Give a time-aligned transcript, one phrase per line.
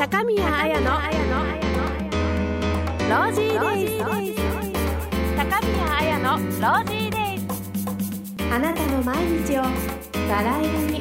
[0.00, 3.98] 高宮綾のロージーデイズ
[5.36, 7.44] 高宮綾のロージーデイズ。
[8.50, 9.62] あなたの毎日を
[10.26, 11.00] バラ色に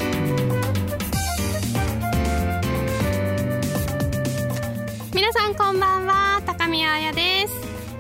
[5.16, 7.54] 皆さんこんばんは高宮綾です。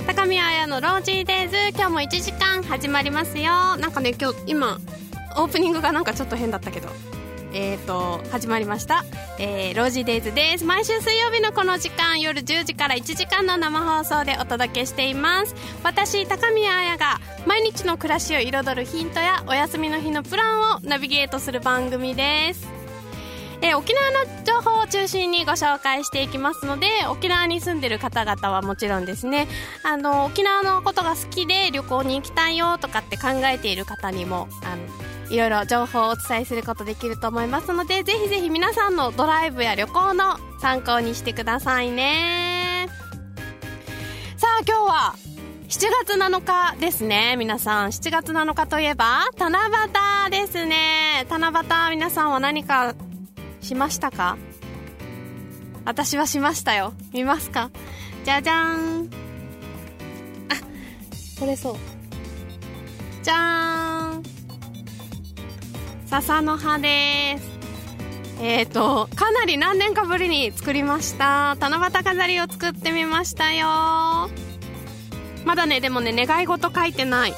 [0.05, 1.55] 高宮綾のロージーデイズ。
[1.77, 3.77] 今日も1時間始まりますよ。
[3.77, 4.77] なんかね今日今
[5.37, 6.89] オープニングがなんかちょっと変だったけど。
[7.59, 9.03] えーと始まりました、
[9.37, 10.63] えー、ロージーデイズです。
[10.63, 15.53] 毎週水曜日のこの時間夜10時から1時間の生放送でお届けしています。
[15.83, 22.78] 私高宮彩が毎日の暮らしを彩るヒントやお休みの日のプランをナビゲートする番組です。
[23.61, 29.47] えー沖縄の情報を中心にご紹介していきますので沖縄に住んでる方々はもちろんですね。
[29.83, 42.87] あの沖縄のことが好きで旅行に行きたいよとかって考えている方にもあのいろいろ情報をお伝えすることできると思いますのでぜひぜひ皆さんのドライブや旅行の参考にしてくださいね。
[44.37, 45.15] さあ今日は
[45.67, 47.35] 7月7日ですね。
[47.37, 51.27] 皆さん7月7日といえば七夕ですね。
[51.29, 52.95] 七夕皆さんは何か
[53.61, 54.37] しましたか？
[55.85, 56.93] 私はしましたよ。
[57.13, 57.71] 見ますか？
[58.23, 59.09] じゃじゃーん。
[60.49, 60.55] あ
[61.39, 61.75] これそう。
[63.23, 64.23] じゃーん。
[66.05, 67.49] 笹の葉です。
[68.41, 71.55] えっ、ー、とかなり何年かぶりに作りました。
[71.59, 74.29] 七夕飾りを作ってみましたよ。
[75.45, 77.33] まだねでもね願い事書いてない。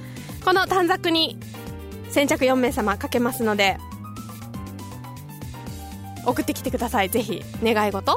[0.44, 1.38] この短冊に
[2.10, 3.78] 先着4名様かけますので
[6.26, 7.08] 送ってきてください。
[7.08, 8.16] ぜひ願い事。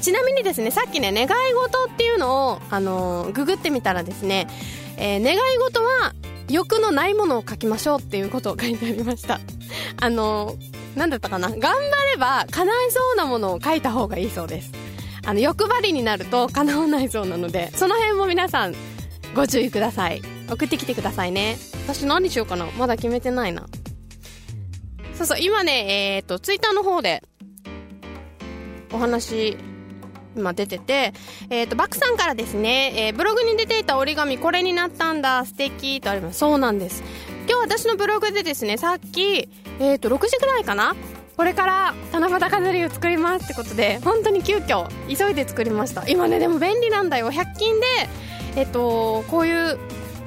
[0.00, 4.46] ちなみにですねさっきね願い事っていうのを、あのググってみたらですね、
[4.98, 6.12] えー願い事は
[6.48, 9.40] 欲のないものを書きましょうっていうことを書いてありました。
[10.00, 11.50] あのーなんだったかな。
[11.50, 11.70] 頑張
[12.12, 14.72] れば叶いそうなものを書いた方がいいそうです。
[15.26, 18.74] あの欲張りになると叶わないそうなのでその辺も皆さん
[19.34, 20.22] ご注意ください。
[20.48, 21.58] 送ってきてくださいね。
[21.86, 22.66] 私何しようかな。
[22.78, 23.66] まだ決めてないな。
[25.14, 27.22] そうそう今ねえっ、とツイッターの方で
[28.92, 29.58] お話
[30.36, 31.12] 今出てて、
[31.50, 36.38] えっ、と、バクさんからですね、えーブログに出ていた折り紙これになったんだ、素敵とあります。
[36.38, 37.02] そうなんです。
[37.48, 39.48] 今日私のブログでですね、さっき、
[39.80, 40.94] えっ、と、6時ぐらいかな？
[41.36, 46.06] これから七夕飾りを作りますってことで、本当に急遽、急いで作りました。
[46.08, 47.30] 今ね、でも便利なんだよ。
[47.30, 47.86] 100均で、
[48.56, 49.78] えっ、と、こういう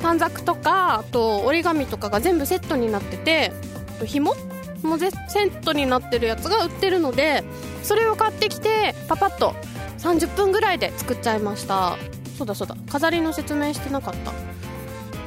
[0.01, 3.51] 短冊とか、あと折り紙とかが全部セットになってて、
[3.99, 4.33] と紐
[4.81, 7.43] もぜセットになってるやつが売ってるので
[7.83, 9.53] それを買ってきてパパッと
[9.99, 11.97] 30分ぐらいで作っちゃいました。
[12.37, 12.75] そうだそうだ。
[12.89, 14.31] 飾りの説明してなかった。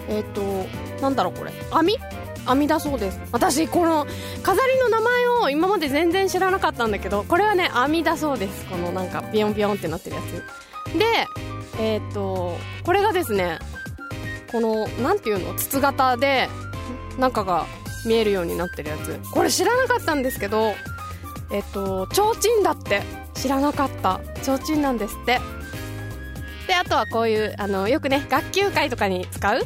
[0.08, 0.42] えっ、と
[1.00, 1.52] なんだろうこれ。
[1.70, 1.98] 網？
[2.44, 3.20] 網だそうです。
[3.30, 4.06] 私この
[4.42, 8.66] 飾りの名前を今まで全然知らなかったんだけどこれはね網だそうです。
[8.66, 10.98] このなんかビヨンビヨンってなってるやつ。
[10.98, 11.26] で
[11.78, 13.58] えっ、とこれがですね
[14.50, 15.54] このなんていうの？
[15.54, 16.48] 筒型で
[17.18, 17.66] 中が
[18.06, 19.20] 見えるようになってるやつ。
[19.32, 20.72] これ知らなかったんですけど
[21.52, 22.22] えっと提
[22.56, 23.21] 灯だって。
[23.42, 24.20] 知らなかった。
[24.42, 25.40] 提灯なんですって。
[26.68, 29.62] であとはこういうあのよくね学級会とかに使う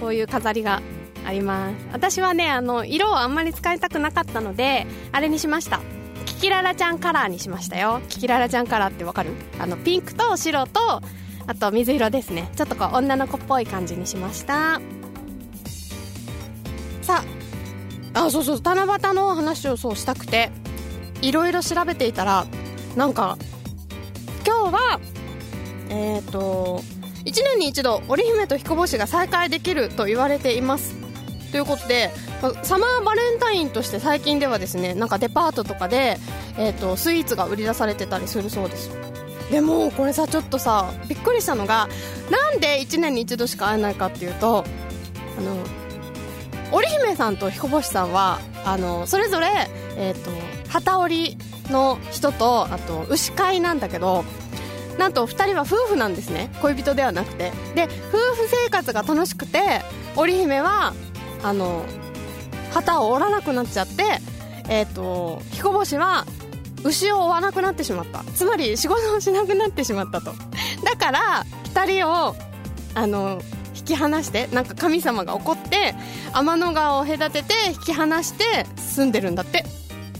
[0.00, 0.82] こういう飾りが
[1.24, 1.74] あります。
[1.92, 5.80] 私はねあの色をあんまり使いたくなかったのであれにしました。
[6.26, 8.00] キキララちゃんカラーにしましたよ。
[8.08, 9.30] キキララちゃんカラーってわかる？
[9.60, 10.80] あのピンクと白と
[11.46, 12.50] あと水色ですね。
[12.56, 14.80] ちょっとこう女の子っぽい感じにしました。
[17.02, 17.22] さ
[18.14, 20.50] ああそうそう七夕の話をそうしたくて
[21.20, 22.46] いろいろ調べていたら
[22.96, 23.38] なんか
[24.46, 25.00] 今日は
[25.88, 26.82] えっ、と
[27.24, 30.96] 1年に一度織姫と彦星が再会できると言われています。
[31.50, 32.10] ということで
[32.62, 36.16] サマーバレンタインとして最近ではですねなんかデパートとかで、
[36.56, 38.90] えー、とスイーツが売り出されてたりするそうです。
[39.50, 41.88] でもこれさちょっとさびっくりしたのが
[42.30, 44.64] なんで1年に一度しか会えないかっていうと
[45.38, 45.56] あの
[46.72, 49.48] 織姫さんと彦星さんはあのそれぞれ、
[49.96, 50.30] えー、と
[50.70, 51.38] 旗織り
[51.70, 54.24] の人とあと牛飼いなんだけど
[54.98, 56.50] なんと2人は夫婦なんですね。
[56.60, 57.50] 恋人ではなくて。
[57.74, 59.60] で夫婦生活が楽しくて
[60.16, 60.94] 織姫は
[61.42, 61.84] あの
[62.72, 64.04] 旗を折らなくなっちゃって、
[64.68, 66.26] えっ、ー、と彦星は
[66.84, 68.22] 牛を追わなくなってしまった。
[68.34, 70.32] つまり仕事をしなくなってしまったと。
[70.84, 72.36] だから2人を
[72.94, 73.40] あの
[73.74, 75.94] 引き離してなんか神様が怒って
[76.32, 79.64] 天の川を隔てて引き離して住んでるんだって。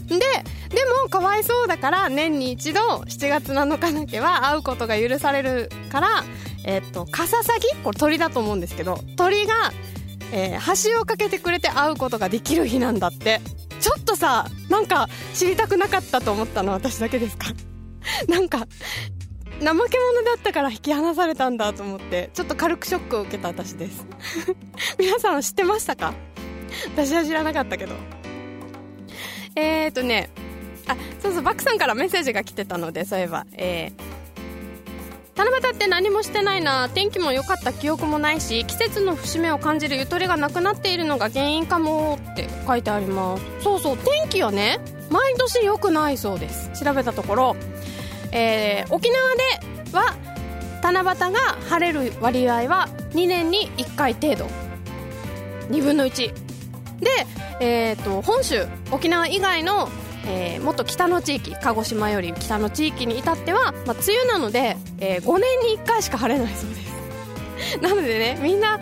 [0.07, 6.23] ででもかわいそうだから年に一度7月7日だけは会うことが許されるから
[6.65, 9.53] えっ、とカササギこれ鳥だと思うんですけど鳥が、
[10.31, 13.41] えー、橋を架けてくれて会うことができる日なんだって。
[13.79, 17.47] ちょっとさなんか知りたくなかったと思ったの私だけですか？
[18.29, 18.67] なんか怠
[19.59, 19.89] け者だ
[20.35, 24.05] ったから引き離されたんだと思ってちょっと軽くショックを受けた私です。
[24.97, 26.13] 皆さん知ってましたか？
[26.95, 27.95] 私は知らなかったけど。
[29.55, 30.29] えーとね
[30.87, 33.45] あそうそうバクさんからメッセージが来てたのでそういえば。
[33.53, 34.13] えー
[35.35, 43.43] 七夕って何もしてないな天気も良かった記憶もないし季節の節目を感じるゆとりがなくなっているのが原因かもって書いてあります。
[43.61, 44.79] そうそう天気はね
[45.09, 46.69] 毎年良くないそうです。
[46.81, 47.55] 調べたところ
[48.31, 49.43] えー、沖縄で
[49.97, 50.15] は
[50.83, 51.39] 七夕が
[51.69, 54.47] 晴れる割合は2年に1回程度。
[55.69, 56.05] 2分の
[57.03, 57.09] で、
[57.59, 59.89] えーと、本州沖縄以外の、
[60.25, 66.93] えー、もっと北の地域鹿児島より北の地域に至っては、まあ、梅雨なので、えー、5年に1回しか晴れないそうです。
[67.81, 68.79] なのでねみんな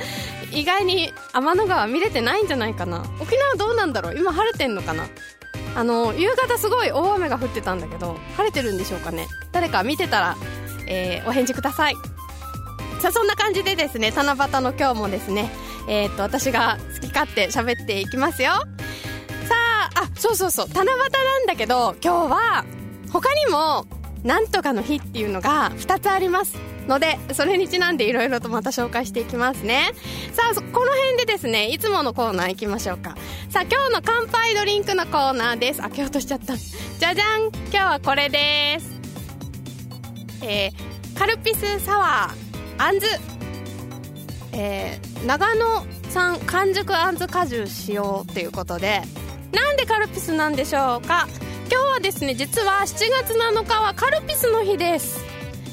[0.52, 3.04] 意外に天の川見れてないんじゃないかな。
[3.20, 4.18] 沖縄どうなんだろう？
[4.18, 5.08] 今晴れてんのかな？
[5.76, 9.28] あの夕方すごい大雨が降ってたんだけど晴れてるんでしょうかね？
[9.52, 10.38] 誰か見てたら、
[10.88, 11.96] えー、お返事ください。
[13.00, 15.50] さあそんな感じでですね七夕の今日もですね
[15.88, 18.52] えー、っと私が好き勝手喋っていきますよ。
[18.52, 20.68] さああそうそうそう。
[20.70, 22.66] 七夕なんだけど今日は
[23.12, 23.86] 他にも
[24.24, 26.58] なんとかの日っていうのが2つあります。
[26.88, 29.92] のでそれにちなんでいろいろとまた紹介していきますね。
[30.34, 33.16] さあこの辺でですねいつものコーナー行きましょうか。
[33.50, 35.82] さあ今日の乾杯ドリンクのコーナーです。
[35.82, 36.56] 開けようとしちゃった。
[36.56, 37.48] じゃじゃん。
[37.48, 38.92] 今日はこれです。
[40.44, 43.31] えー、カルピスサワーあんず。
[44.54, 49.02] えー、長野産完熟あんず果汁使用ということで
[49.52, 51.28] なんでカルピスなんでしょうか？
[51.72, 55.24] 今日はですね実は7月7日はカルピスの日です。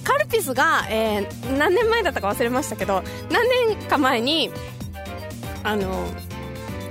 [0.05, 4.51] カルピスが、えー、何年前だったか忘れましたけど何年か前に
[5.65, 6.07] あの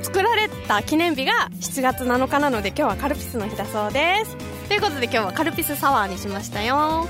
[0.04, 4.36] 作られた記念日が7月7日なので今日はカルピスの日だそうです。
[4.68, 7.08] ということで今日はカルピスサワーにしましたよ。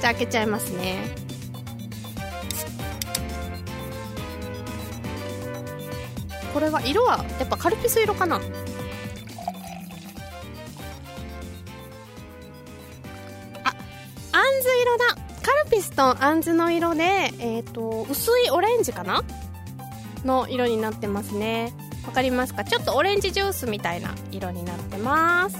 [0.00, 1.23] じゃあ開けちゃいますね。
[6.54, 8.40] これは色はやっぱカルピス色かな。
[14.58, 15.16] ンズ色だ。
[15.42, 17.02] カルピスとあんずの色で、
[17.38, 19.22] えーと、薄いオレンジかな？
[20.24, 21.74] の色になってますね。
[22.06, 22.64] わかりますか？
[22.64, 25.58] ちょっとオレンジジュースみたいな色になってます。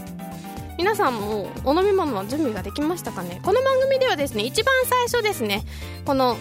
[0.79, 3.41] 皆さんもお飲み物の準備ができましたかね？
[3.43, 5.65] この番組ではですね一番最初ですね
[6.05, 6.37] この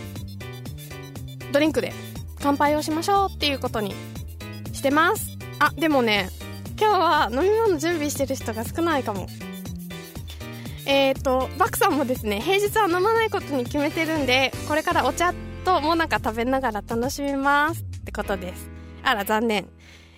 [1.52, 1.94] ドリンクで
[2.40, 3.94] 乾杯をしましょうっていうことに
[4.84, 5.38] してます。
[5.60, 6.30] あでもね
[6.78, 9.28] 今日は飲み物準備してる人が少ないかも。
[10.86, 15.34] えっ、ー、とバクさんもですね平日は飲まないことに決めてるんでこれからお茶
[15.64, 17.82] ともなか食べながら楽しみます。
[17.82, 18.70] ってことです。
[19.04, 19.70] あら残念。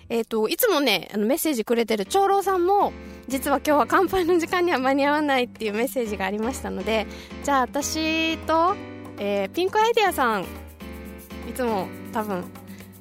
[0.08, 2.92] えっ、ー、といつもねあのメッセージくれてる長老さんも
[3.28, 7.06] 実は今日は乾杯の時間には間に合わないっていうメッセージがありましたので
[7.44, 8.74] じゃあ私と、
[9.18, 12.44] えー、ピンクアイデアさんいつも多分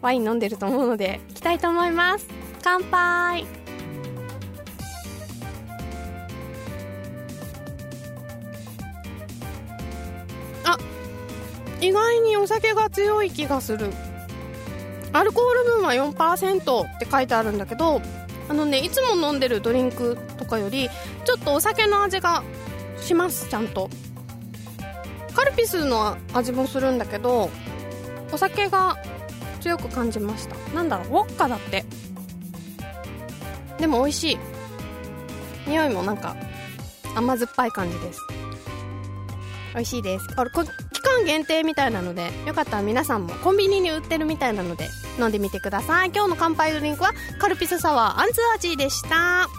[0.05, 2.27] ワイン飲んでると思うので行きたいと思います。
[2.62, 3.43] 乾杯。
[10.63, 10.77] あ
[11.81, 13.89] 意外にお酒が強い気がする。
[15.12, 18.00] アルコール分は4%って書いてあるんだけど
[18.47, 20.88] あのねいつも飲んでるドリンクとかより
[21.24, 22.43] ちょっとお酒の味が
[23.00, 23.89] しますちゃんと。
[25.33, 27.50] カルピスの味もするんだけど
[28.31, 28.97] お酒が
[29.65, 30.55] 強く感じました。
[30.75, 31.07] なんだろう？
[31.07, 31.84] ウォッカだって。
[33.79, 34.38] でも美味しい。
[35.67, 36.36] 匂いもなんか
[37.15, 38.22] 甘酸っぱい感じです。
[39.74, 40.27] 美味しいです。
[40.36, 44.88] あれこ期間限定みたいなのでよかったら皆さんもコンビニに売ってるみたいなので
[45.19, 46.12] 飲んでみてください。
[46.13, 49.50] 今日の乾杯ドリンクはカルピスサワーあんず味でした。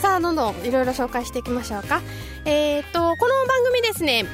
[0.00, 2.02] さあどんどんいろいろ紹介していきましょうか。
[2.44, 4.26] えー、っとこの番組ですね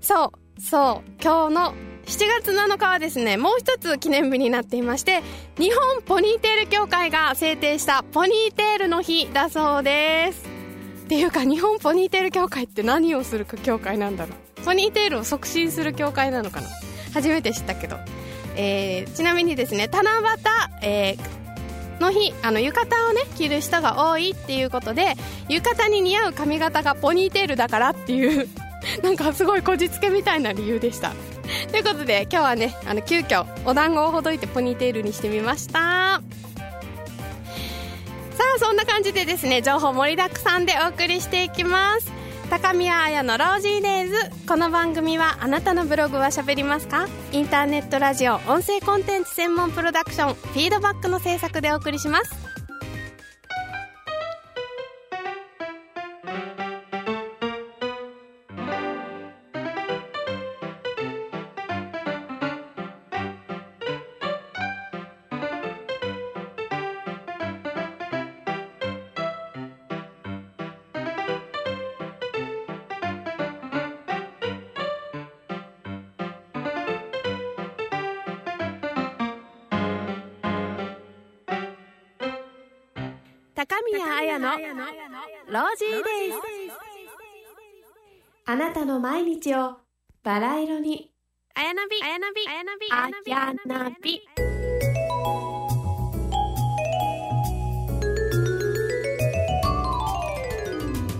[0.00, 1.74] そう、そう、今日の
[2.06, 5.22] 7月7日はですね、もう一つ記念日になっていまして、
[5.58, 10.44] 日本ポニーテール協会が制定したポニーテールの日だそうです。
[11.04, 14.64] っていうか、日本ポニーテール協会って何をする協会なんだろう。
[14.64, 16.68] ポニーテールを促進する協会なのかな
[17.14, 17.96] 初めて知ったけど。
[18.56, 20.26] えー、ちなみにですね、七夕、
[20.82, 25.14] えー、の日あの浴衣をね着る人が多いっていうことで
[25.48, 28.48] 浴衣に似合う髪型がポニーテールだからっていう
[29.02, 31.12] なんかすごいこじつけみたいな理由でした。
[31.70, 35.80] ということで今日はねあの急遽お団子をほどいてポニーテールにしてみました。
[35.80, 36.20] さ
[38.56, 42.10] あそんな感じでですね情報盛りだくさんでお送りしていきます。
[42.48, 44.16] 高宮彩のロージーデイズ。
[44.48, 47.06] この番組はあなたのブログは喋りますか？
[47.32, 52.49] インターネットラジオ音声コンテンツ専門プロダクションフィードバックの制作でお送りします。
[84.40, 86.38] のロージーデイズ
[88.46, 89.76] あなたの毎日を
[90.22, 91.12] バラ色に。
[91.54, 94.22] あやなびあやなびあやなびあやなび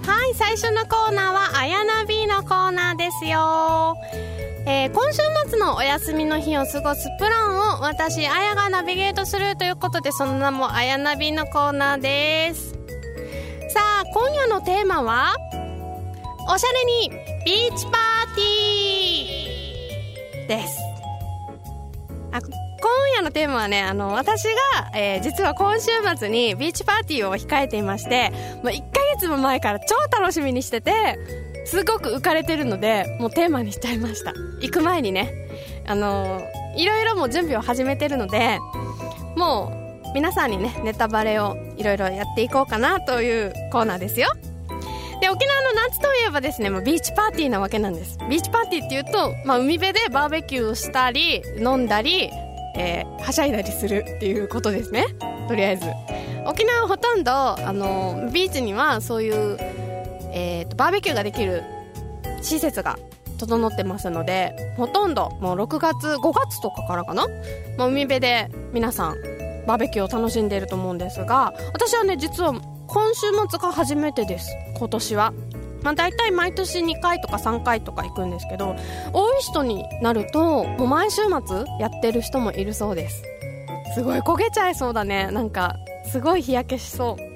[0.07, 3.97] はい最初のコーナーはあやなびのコーナーですよ。
[4.67, 12.70] えー、今週末のお休みの日を過ごすプランを私、あやがナビゲートするということで、その名もあやナビのコーナーです。
[14.21, 15.35] 今夜のテーマは、
[16.47, 17.09] おしゃれに
[17.47, 20.47] ビーチパーティー。
[20.47, 20.79] です。
[22.31, 22.51] あ、今
[23.17, 24.51] 夜のテーマはね、あの、私が、
[24.95, 25.87] えー、実は今週
[26.19, 28.31] 末にビーチパーティーを控えていまして、
[28.63, 31.19] もう1ヶ月も前から超楽しみにしてて、
[31.65, 34.33] すごく浮かれてるのでもうテーマにしちゃいました。
[34.61, 35.33] 行く前にね。
[35.87, 36.43] あの
[36.77, 38.59] いろいろも準備を始めてるので
[39.37, 39.80] もう
[40.15, 44.29] 皆さんにねネタバレをいろいろやっていこうかなというコーナーですよ。
[45.21, 48.19] で沖縄の夏といえばですねもうビーチパーティーなわけなんです。
[48.29, 52.31] ビーチパーティーっていうと、まあ、海辺でバーベキューをしたり飲んだり、
[52.77, 55.07] えー、はしゃいだりするっていうことですね。
[55.49, 55.87] とりあえず。
[56.47, 59.59] 沖縄ほとんどあのビーチにはそういう
[60.33, 61.63] えーと、バーベキューができる
[62.41, 62.99] 施設が
[63.39, 67.27] 整ってますのでほとんどもう6月5月とかからかな、
[67.77, 69.40] まあ、海辺で皆さん
[69.71, 72.53] バーベキューを楽しんでいると思うんですが私はね実は
[72.89, 74.51] 今週末が初めてです。
[74.77, 75.33] 今年は。
[75.83, 78.77] まあ、大体毎年2回とか3回とか行くんですけど
[79.15, 83.23] 多い人になるともう毎週末やってる人もいるそうです。
[83.95, 85.31] すごい焦げちゃいそうだね。
[85.31, 85.77] なんか
[86.11, 87.30] すごい日焼けしそう。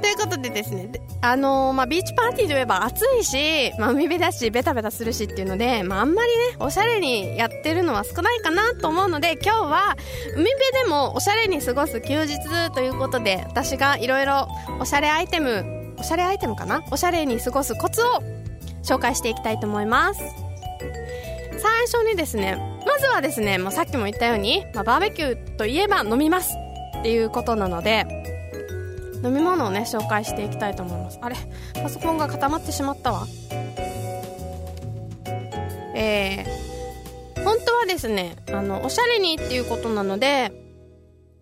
[0.00, 0.90] ということでですね、
[1.20, 9.96] あのー、まあ、ビーチパーティーといえば暑いし、まあ、海辺だし、ベタベタするしっていうので、まあ、あんまりね、おしゃれにやってるのは少ないかなと思うので、今日は、
[10.34, 12.38] 海辺でもおしゃれに過ごす休日
[12.74, 14.48] ということで、私がいろいろ
[14.80, 16.82] おしゃれアイテム、おしゃれアイテムかな？
[16.90, 18.06] おしゃれに過ごすコツを
[18.82, 20.20] 紹介していきたいと思います。
[21.58, 26.54] 最初にですね、まずはですね、まあ、さっきも言ったように、まあ、バーベキューといえば飲みます
[26.98, 28.06] っていうことなので
[29.22, 31.18] 飲み物をね紹介していきたいと思います。
[31.20, 31.36] あれ
[31.74, 33.26] パソコンが固まってしまったわ。
[35.94, 40.52] えー、本当はですねあのおしゃれにっていうことなので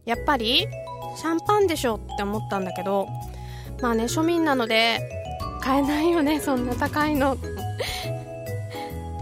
[0.04, 0.66] やっぱり
[1.16, 3.06] シャンパンでしょって思ったんだけど
[3.80, 4.98] まあね庶民なので
[5.60, 7.36] 買えないよねそんな高いの。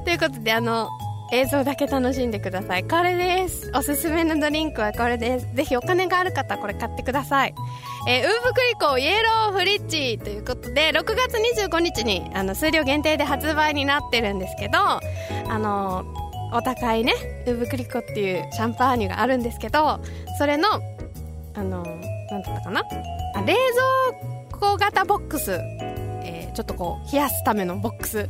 [0.04, 0.88] ということであの
[1.32, 2.84] 映像だけ楽しんでください。
[2.84, 3.70] これです。
[3.74, 5.48] おすすめのドリンクはこれです。
[5.54, 7.54] ぜひお金がある方はこれ買ってください。
[8.08, 15.00] えー、ウーブクリコイエローフリッチということで6月25日にあの数量限定で発売になってるんですけどあ
[15.58, 16.04] の
[16.52, 17.14] お高いね
[17.46, 20.00] ウーブクリコっていうシャンパーニュがあるんですけど
[20.38, 20.68] それの
[21.54, 21.82] あの
[22.30, 22.82] なんだったかな？
[23.34, 23.54] あ冷
[24.52, 25.58] 蔵庫型ボックス、
[26.22, 28.28] え、ちょっとこう冷やすためのボックス。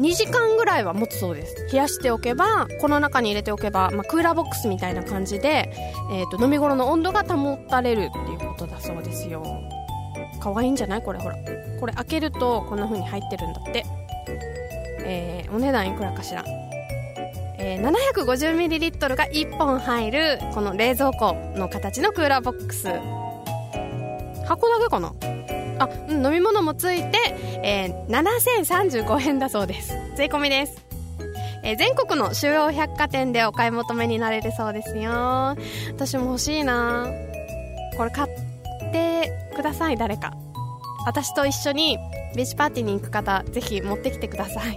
[0.00, 1.68] 2時間ぐらいは持つそうです。
[1.72, 5.72] 冷やしておけばこの中に入れておけば、まあ、クーラーボックスみたいな感じで、
[6.12, 9.42] えーと、飲み頃の温度が保たれるっていうことだそうですよ。
[10.40, 11.02] 可愛いんじゃない？
[11.02, 11.36] これほら。
[11.80, 13.84] これ開けるとこんな風に入ってるんだって。
[15.08, 16.44] えー、お値段いくらかしら？
[17.58, 22.88] えー、750ml が1本入るこの冷蔵庫の形のクーラーボックス。
[24.46, 25.14] 箱だけかな？
[25.78, 27.18] あ、うん、飲み物もついて、
[27.62, 29.94] えー、7035円だそうです。
[30.16, 30.84] 税込みです。
[31.62, 35.56] えー、全国の主要百貨店でお買い求めになれるそうですよ。
[35.88, 37.08] 私も欲しいな。
[37.96, 40.32] これ買ってください誰か。
[41.06, 41.98] 私と一緒に
[42.34, 44.76] ビーチパーティーに行く方ぜひ持ってきてください。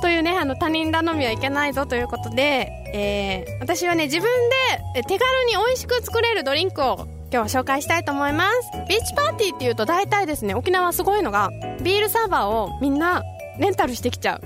[0.00, 4.26] というねあの他人頼みはいけないぞということで、えー、私はね自分
[4.94, 8.70] で手軽に美味しく作れるドリンクを今日は紹介したいと思います。
[8.88, 13.22] ビーチパーティーっていうと大体ですね沖縄すごいのがビールサーバーをみんな
[13.58, 14.40] レンタルしてきちゃう。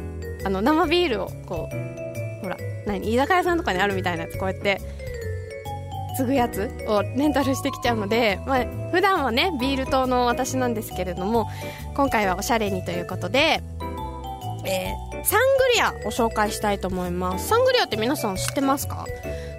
[0.46, 4.78] あの生ビールをこうほら何居酒屋さんとかにあるみたいなやつこうやって
[6.18, 11.48] 継ぐやつをレンタルしてきちゃうので、まあ、普段はねビール島の私なんですけれども
[11.96, 13.62] 今回はおしゃれにということで、
[14.66, 17.48] えー、サングリアを紹介したいと思います。
[17.48, 19.06] サングリアって皆さん知ってますか？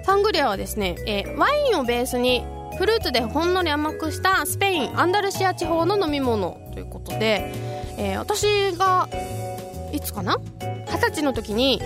[0.04, 2.46] サングリアはですね、えー、ワインをベースに
[2.78, 6.60] フルーツでほんのり甘くしたスペインアンダルシア地方の飲み物。
[6.72, 7.52] ということで、
[7.96, 8.44] えー、私
[8.76, 9.08] が
[9.92, 10.38] いつかな？
[10.86, 11.80] 二十歳の時に、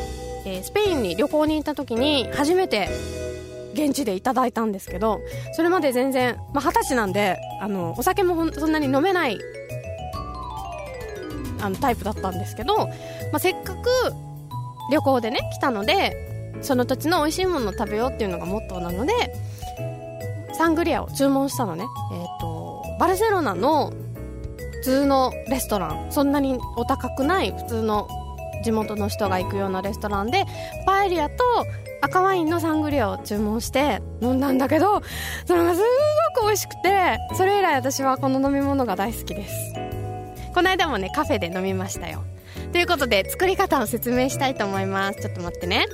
[0.44, 2.88] えー、スペインに旅行に行った時に初めて
[3.74, 5.20] 現地でいただいたんですけど
[5.52, 9.38] それまで全然二十、まあ、歳なんであのお酒もそんなに飲めない
[11.60, 12.92] あのタイプだったんですけど、ま
[13.34, 13.88] あ、せっかく
[14.90, 19.12] 旅行でね来たのでその土地の美味しいものを食べようっていうのがモットーなので
[20.54, 23.92] サングリアを注文したのね、えーと、バルセロナの
[24.82, 26.06] 普通のレストラン。
[26.10, 28.08] そんなにお高くない普通の
[28.62, 30.44] 地元の人が行くようなレストランで
[30.86, 31.34] パエリアと
[32.02, 35.02] 赤ワインのサングリアを注文して飲んだんだけど
[35.46, 35.80] それがす
[36.34, 39.74] ごく美味しくてそれ以来私はこの飲み物が大好きです。
[40.54, 42.22] この間もねカフェで飲みましたよ。
[42.72, 45.20] ということで作り方を説明したいと思います。
[45.20, 45.86] ちょっと待ってね。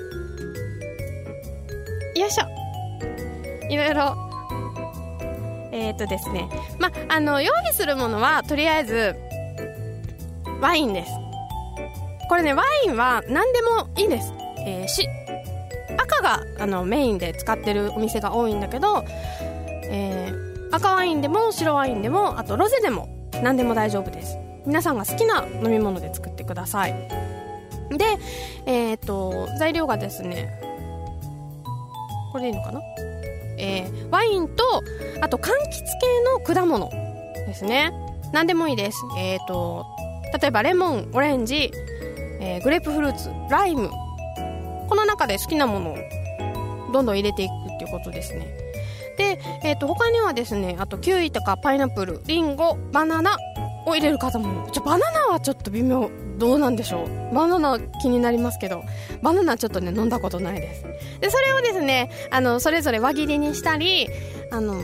[2.14, 2.47] よいしょ。
[3.69, 4.26] いろいろ
[5.77, 9.15] えっ、ー、とですね、ま、あの、用意するものは、とりあえず、
[10.61, 11.12] ワインです。
[12.29, 14.33] これね、ワインは何でもいいです。
[14.67, 15.07] えー、し、
[15.99, 19.05] 赤が、あの、メインで使ってるお店が多いんだけど、
[19.85, 23.09] えー、赤ワインでも白ワインでも、あとロゼでも、
[23.43, 24.39] 何でも大丈夫です。
[24.65, 26.93] 皆さんが好きな飲み物で作ってください。
[27.91, 28.05] で、
[28.65, 30.59] えっ、ー、と、材料がですね、
[32.33, 32.81] これでいいのかな？
[33.59, 34.64] えー、ワインと
[35.21, 37.92] あと柑橘系の果物ですね。
[38.33, 38.99] 何でもいいです。
[39.19, 39.87] えっ、ー、と
[40.40, 41.71] 例えばレモンオレンジ、
[42.40, 43.90] えー、グレープフルーツライム。
[44.88, 45.97] この中で好きなものを
[46.92, 48.47] どんどん入れていくっていうことですね。
[49.16, 53.37] で、えー、と他にはですねあとキウイとかパイナップルリンゴバナナ
[53.87, 56.11] を入れる方もちょバナナはちょっと微妙。
[56.38, 57.35] どうなんでしょう。
[57.35, 58.83] バナナ気になりますけど
[59.22, 60.83] バナナちょっとね飲んだことないです。
[61.20, 64.09] でそれをですねあのそれぞれ輪切りにしたり
[64.51, 64.83] あの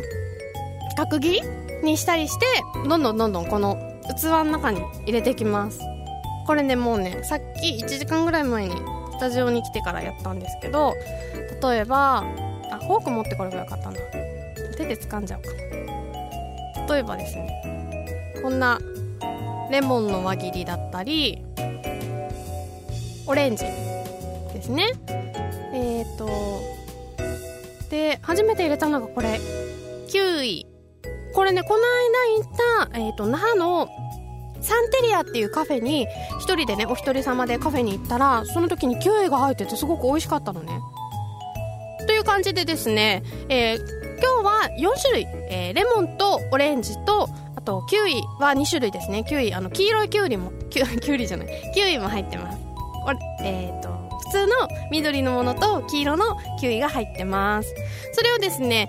[0.96, 1.42] 角切り
[1.82, 2.46] にしたりして
[2.88, 3.76] どんどんどんどんこの
[4.18, 5.80] 器の中に入れていきます。
[6.46, 8.74] これねもうねさっき1時間ぐらい前に
[9.12, 10.94] スタジオに来てからやったんですけど
[11.62, 12.24] 例えば
[12.70, 13.96] あフォーク持ってこればよかったな。
[14.76, 15.50] 手で掴んじゃおうか。
[16.82, 18.80] な例えばですねこんな
[19.72, 21.42] レモンの輪切りだったり
[23.26, 24.90] オレンジですね。
[25.72, 26.28] えっ、ー、と
[27.88, 29.40] で初めて入れたのがこれ。
[30.08, 30.66] キウイ。
[31.35, 31.82] これねこの
[32.42, 33.88] 間行った、えーと、那覇の
[34.61, 36.06] サンテリアっていうカフェに
[36.38, 40.80] 一人でねお一人様でカフェに行ったらその時にキウイが入っててすごく美味しかったのね。
[42.06, 43.78] という感じでですね、えー、
[44.18, 47.30] 今日は4種類、えー、レモンとオレンジと
[47.62, 49.22] あとキウイは2種類ですね。
[49.22, 51.72] キウイあの黄色いキュウリもキュ キュウリじゃない。
[51.72, 52.59] キウイも入ってます。
[53.40, 54.53] えっ、ー、と普通の
[54.90, 57.72] 緑のものと黄色のキウイが入ってます。
[58.12, 58.88] それをですね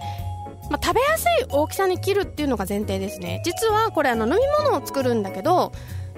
[0.71, 3.43] まあ、食べやすい大きさに切るっていうのが前提ですね。
[3.45, 5.71] 実はこれあの飲み物を作るんだけど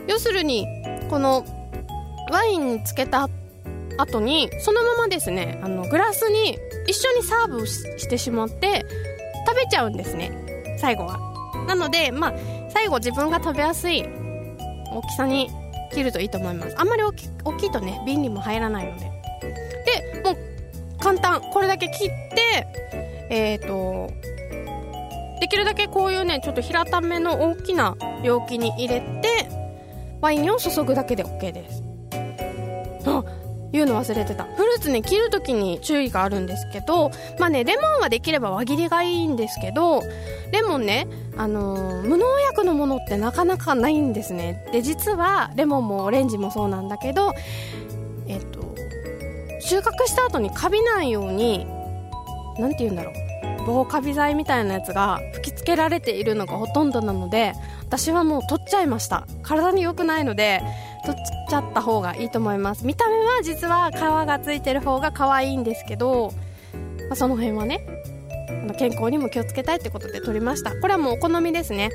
[0.07, 0.65] 要するに
[1.09, 1.43] この
[2.31, 3.27] ワインにつけた
[3.97, 8.85] 後にそのままですねあのグラスに一緒にサーブしてしまって
[9.45, 10.31] 食べちゃうんですね。
[10.79, 11.24] 最後は。
[11.67, 12.33] なのでまあ
[12.69, 14.03] 最後自分が食べやすい
[14.91, 15.49] 大きさに
[15.93, 16.75] 切るといいと思います。
[16.77, 19.05] あんまり大き大きいとね瓶にも入らないので。
[19.85, 20.37] でもう
[20.99, 21.41] 簡単。
[21.51, 22.67] これだけ切って
[23.29, 24.11] えっ、ー、と
[25.39, 29.49] できるだけこういうねちょっと平ための大きな容器に入れて
[30.21, 31.83] ワインを注ぐだけで OK です。
[33.05, 33.23] あ
[33.75, 34.45] 言うの忘れてた。
[34.45, 40.01] フルーツね切る時に注意があるんですけどまあねレモンはできれば輪切りがいいんですけど
[40.51, 41.07] レモンね
[41.37, 44.65] あのー、無農薬のものってなかなかないんですね。
[44.71, 47.33] で実はレモンもオレンジもそうなんだけど
[48.27, 48.75] えっと
[49.59, 51.67] 収穫した後にカビないように
[52.57, 53.24] 何て言うんだろう。
[53.65, 59.25] 防カビ剤みたいなやつが吹き付けられているのがほとんどなので私はもう取っちゃいました。
[59.43, 60.61] 体に良くないので
[61.05, 62.85] 取っちゃった方がいいと思います。
[62.85, 63.95] 見た目は実は皮
[64.27, 66.31] がついてる方が可愛いんですけど、
[67.09, 67.81] まあ、その辺はね
[68.77, 70.75] 健康にも気をつけたいってことで取りました。
[70.79, 71.89] これはもうお好みですね。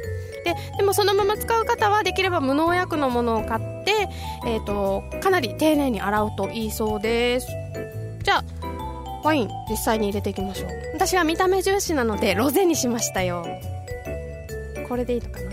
[0.45, 4.09] ででもそのまま使う方はできれば無農薬のものを買って、
[4.47, 7.49] えーと、とかなり丁寧に洗うといいそうです。
[8.23, 8.45] じゃあ
[9.23, 10.71] ワイン実際に入れていきましょう。
[10.95, 13.47] 私は見た目重視なのでロゼにしましたよ。
[14.89, 15.51] これでいいのかな？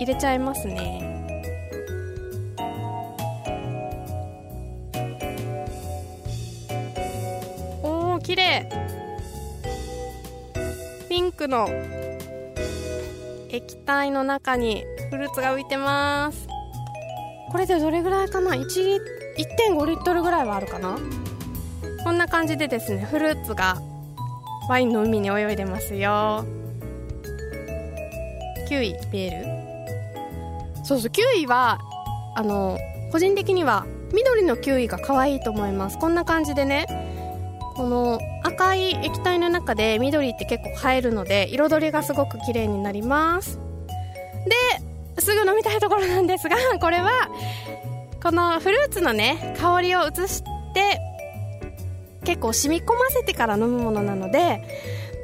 [0.00, 1.00] 入れちゃいますね。
[7.82, 8.68] おお綺麗。
[11.08, 11.68] ピンクの
[13.50, 16.48] 液体の中にフルーツが浮いてます。
[17.52, 20.98] これでどれぐらいかな？1.5リットルぐらいはあるかな？
[22.04, 23.80] こんな感じでですねフルーツが
[24.68, 26.44] ワインの海に泳いでますよ。
[28.68, 31.78] キウイ見えるそうそうキウイは
[32.36, 32.78] あの
[33.10, 35.98] 個人的には緑のキウイが可愛いと思います。
[35.98, 36.86] こんな感じでね
[37.74, 43.58] この赤い液体の中で緑って結構映えるので彩りがすごく綺麗になります。
[45.16, 47.10] ですぐ飲みたいところなんですがこれは
[48.22, 50.42] このフルーツのね香りを移し
[50.74, 51.00] て
[52.24, 54.62] 結構染み込ませてから飲むものなので、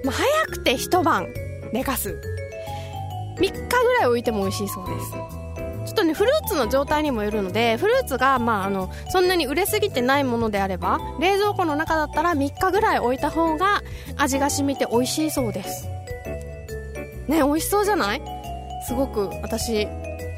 [0.05, 1.29] まあ、早くて一晩
[1.73, 2.21] 寝かす。
[3.37, 5.13] 3日ぐらい置いても美味しいそうです。
[5.87, 13.83] ちょっとねフルーツの状態にもよるのでフルーツが、まあ、あのそんなに売れすぎてないものであれば冷蔵庫の中だったら3日ぐらい置いた方が
[14.17, 15.89] 味が染みて美味しいそうです。
[17.27, 18.23] ね美味しそうじゃない？
[18.87, 19.89] すごく私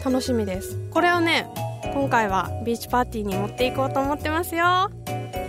[0.05, 0.79] 楽しみです。
[0.91, 1.47] これをね
[1.93, 4.91] 今回はビーチパーティーに持っていこうと思ってますよ。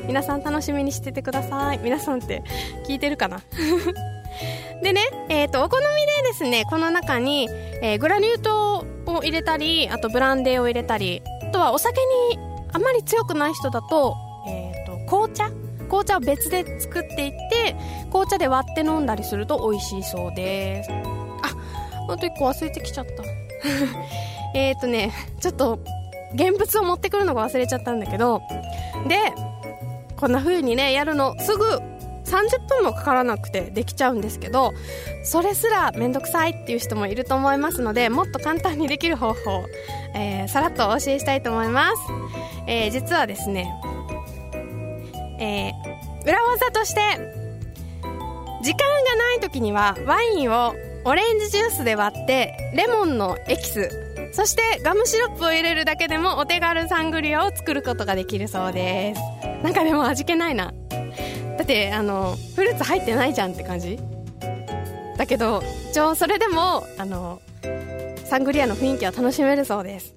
[0.08, 1.80] 皆さん楽しみにしててください。
[1.80, 2.44] 皆さんって
[2.86, 3.42] 聞いてるかな？
[4.82, 7.48] でね、えーと、お好みでですねこの中に、
[7.82, 12.02] えー、グラニュー糖を入れたりあとブランデーを入れたりあとはお酒
[12.34, 12.40] に
[12.74, 14.16] あまり強くない人だと,、
[14.48, 15.50] えーと、紅茶？
[15.88, 17.76] 紅茶を別で作っていって
[18.10, 20.90] 紅茶で割って飲んだりすると美味しいそうです。
[20.92, 21.54] あ
[22.10, 23.24] あと1個忘れてきちゃった。
[24.58, 25.80] えっとねちょっと
[26.34, 28.42] 現物を持ってくるのが忘れちゃったんだけど。
[29.08, 29.18] で
[30.24, 34.72] こんな風にねやるのすぐ30分もかからなくてできちゃうんですけど
[35.22, 39.66] それすらめんどくさいっていう人もいると思いますのでもっと簡単にできる方法、
[40.16, 41.98] えー、さらっとお教えしたいと思います、
[42.68, 43.70] えー、実はですね、
[45.42, 47.02] えー、裏技として
[48.64, 53.90] 時間がない時にはワインをオレンジジュースで割ってレモンのエキス
[54.32, 59.43] そしてガムシロップを入れるだけでもお手軽サングリアを作ることができるそうです。
[59.64, 60.74] なんかでも味気ないな。
[61.58, 63.98] だってあのフルーツ入ってないじゃんって感じ。
[65.18, 67.42] だけど一応それでもあの
[68.26, 70.16] サングリアの雰囲気は楽しめるそうです。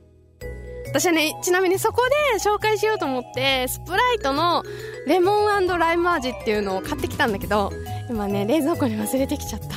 [0.88, 4.64] 私はねちなみにそこで紹介しようと思ってスプライトの
[5.06, 7.70] レモンライム味っていうのを買ってきたんだけど
[8.08, 9.76] 今ね冷蔵庫に忘れてきちゃった。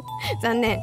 [0.42, 0.80] 残念。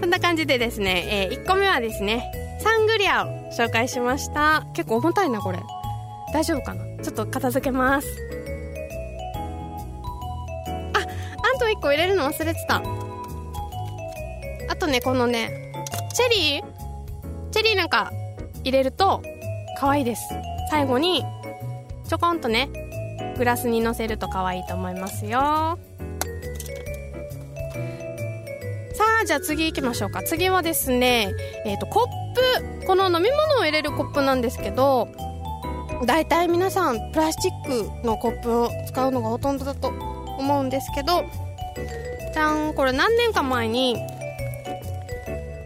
[0.00, 4.64] そんな感じでですね、えー、1個目はですねサングリアを紹介しました。
[4.74, 5.58] 結構重たいなこれ。
[6.36, 6.84] 大丈夫かな？
[7.02, 8.08] ちょっと片付けます。
[10.92, 12.82] ああと1個入れるの忘れてた。
[14.68, 15.72] あとねこのね
[16.12, 17.50] チェリー？
[17.52, 18.12] チェリーなんか
[18.64, 19.22] 入れると
[19.78, 20.28] 可愛いです。
[20.68, 21.24] 最後に
[22.06, 22.68] ちょこんとね
[23.38, 25.30] グラスにのせると可愛いと思いますよ。
[25.40, 25.78] さ
[29.22, 30.22] あじゃあ次行きましょうか。
[30.22, 31.32] 次はですね
[31.64, 32.86] えっ、ー、とコップ。
[32.86, 35.08] この飲み物を入れるコップなんですけど
[36.04, 41.24] 大体皆さんプラスチックのコップを使うのがほとんどだと思うんですけど
[42.32, 43.96] じゃんこれ何年か前に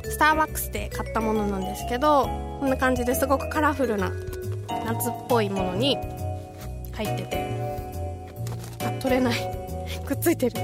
[0.04, 2.26] スターバックスで買ったものなんですけど
[2.60, 4.10] こんな感じですごくカラフルな
[4.84, 5.96] 夏っぽいものに
[6.92, 7.60] 入ってて
[8.84, 9.34] あ取れない。
[10.06, 10.56] くっついてる。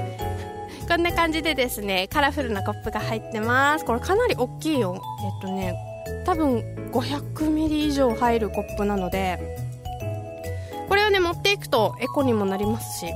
[0.87, 3.85] こんな感じでですねカラフルなコップが入ってます。
[3.85, 5.01] これかなり大きいよ。
[5.23, 5.86] えっとね
[6.25, 6.59] 多分
[6.91, 9.57] 500ミリ以上入るコップなので
[10.89, 13.13] これをね持っていくとエコにもなりますし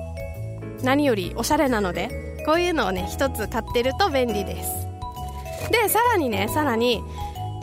[0.83, 4.87] 何よりおしゃれなのでこういうのをね一つ買ってると便利です。
[5.71, 7.01] でさらにねさらに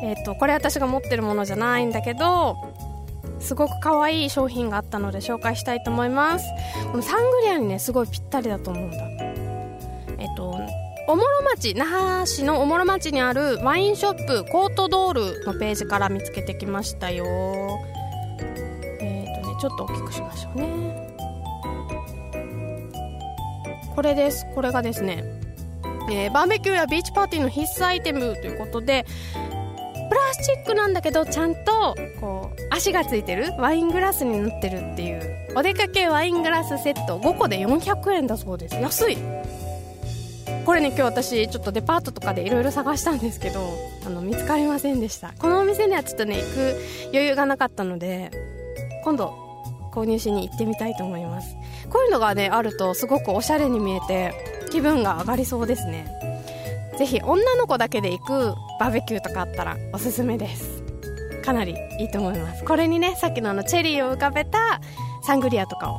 [0.03, 2.57] えっ、ー、とこれ私が持ってるものじゃないんだけど
[3.41, 6.47] すごく可愛い商品があったので紹介したいと思います。
[6.91, 9.28] このサングリアにねすごいぴったりだと思うんだ、
[11.11, 17.25] おもろ町那覇市のおもろ町にあるワインショップコートドールのページから見つけてきましたよ。
[19.01, 21.17] えっ、ー、とねちょっと大きくしましょうね。
[23.97, 24.45] これです。
[24.55, 25.25] これがですね、
[26.11, 29.07] えー、バーベキューやビーチパーティーの必須アイテムということで
[30.11, 33.55] プラスチックなんだけどちゃんとこう足がついてる？
[33.59, 35.39] ワイングラスになってるっていう。
[35.57, 37.19] お出かけワイングラスセット。
[37.19, 38.75] 5個で400円だそうです。
[38.75, 39.38] 安い。
[40.69, 43.73] これね今日私ちょっとデパートとかでいろいろ探したんですけど
[44.07, 45.33] あの見つかりませんでした。
[45.39, 48.31] このお店にはちょっとね行く余裕がなかったので
[49.03, 49.33] 今度
[49.95, 51.57] 購入しに行ってみたいと思います。
[51.89, 54.35] こういうのがねあるとすごくおしゃれに見えて
[54.71, 56.07] 気分が上がりそうですね。
[56.99, 60.83] ぜひ女の子だけで行くバーベキューとかあったらおすすめです。
[61.43, 62.63] かなりいいと思います。
[62.67, 64.83] これにねさっきのあのチェリーを浮かべた
[65.23, 65.99] サングリアとかを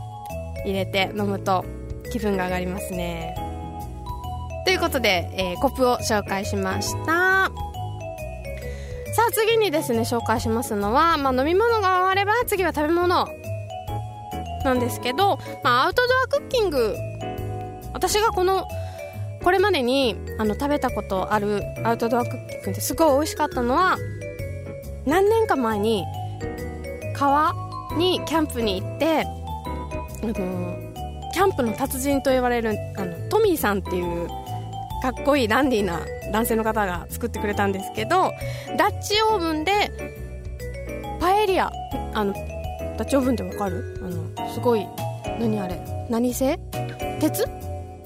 [0.64, 1.66] 入れて飲むと
[2.12, 3.49] 気分が上がりますね。
[4.70, 7.08] ということで、えー、コップを紹介しました。
[7.08, 7.52] さ
[9.28, 13.28] あ次にですね紹介しますのは、まあ、飲み物があれば次は食べ物
[14.64, 16.96] なんですけど、まあ、アウトドアクッキング。
[17.94, 18.68] 私がこの
[19.44, 23.98] これまでにあの食べたことあるアウトドアクッキングですごい美味しかったのは
[25.04, 26.06] 何年か前に
[27.16, 27.56] 川
[27.98, 30.34] にキャンプに行ってあの
[31.34, 34.28] キャンプの達人と言われるあのトミーさんっていう
[35.02, 38.32] かっこいいダンディーな男性の方が作ってくれたんですけど
[38.78, 39.92] ダッチオーブンで
[41.20, 41.72] パエリア。
[42.14, 44.00] あのダッチオーブンってわかる？
[44.04, 44.10] あ
[44.44, 44.86] のすごい
[45.40, 46.08] 何あれ？
[46.10, 46.60] 何製？
[47.20, 47.46] 鉄？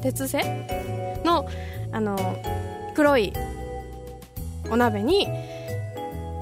[0.02, 1.22] 鉄製？
[1.26, 1.48] の
[1.92, 2.18] あの
[2.96, 3.34] 黒い
[4.70, 5.28] お鍋に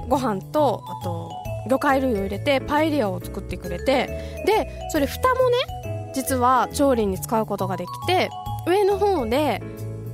[0.09, 1.31] ご飯とあと
[1.69, 8.29] 魚介類を入れてパエリアを作ってくれてでそれ蓋もね実は調理に使うことができて
[8.67, 9.61] 上の方で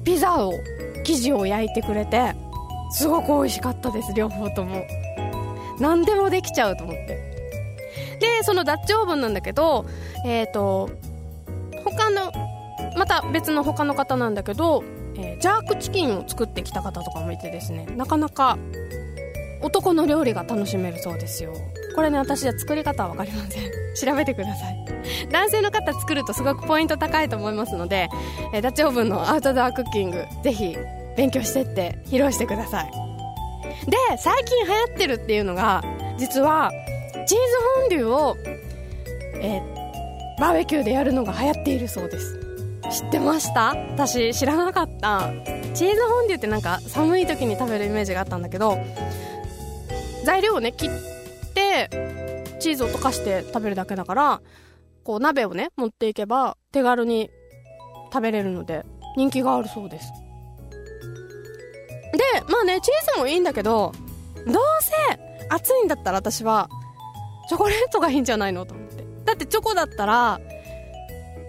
[0.08, 0.54] ピザを
[1.04, 2.34] 生地を焼いてくれて
[2.92, 4.88] すごく美味しかったです両方とも。
[5.82, 7.08] 何でもできちゃうと思って。
[8.22, 9.86] でそのダッチオーブンなんだけど
[10.26, 10.90] えっ、ー、と
[11.84, 12.32] 他の
[12.96, 14.82] また別の他の方なんだけど、
[15.18, 18.58] えー、ジャークチキンを作ってきた方とかもいてですねなかなか
[19.62, 21.54] 男の料理が楽しめるそうですよ。
[21.96, 23.64] これね私は作り方は分かりません。
[23.96, 24.86] 調べてください。
[25.32, 28.10] 男性の方作るとすごくポイント高いと思いますので、
[28.54, 30.78] えー、ダチオーブンのアウトドアクッキングぜひ
[31.16, 32.92] 勉強してって披露してください。
[33.90, 35.84] で最近流行ってるっていうのが
[36.18, 36.72] 実は
[37.28, 37.44] チーズ
[37.80, 38.36] フォンデュを、
[39.42, 39.62] え、
[40.40, 42.40] バーベキューでやるのが流行っているそうです。
[42.90, 43.76] 知ってました？
[43.96, 45.30] 私知らなかった。
[45.74, 48.80] チーズフォンデュってなんか寒い時に食べるイメージがあったんだけど
[50.28, 50.90] 材料をね切っ
[51.54, 51.90] て
[52.60, 54.42] チーズを溶かして食べるだけだから
[55.06, 57.30] こう鍋をね持っていけば手軽に
[58.12, 58.86] 食べれるので
[59.16, 60.12] 人気があるそうです
[62.12, 63.94] でまあねチーズもいいんだけど
[64.46, 64.94] どうせ
[65.50, 66.70] 暑いんだったら私は
[67.48, 69.06] チョコレートがいいんじゃないのと思って。
[69.24, 70.40] だってチョコだったら、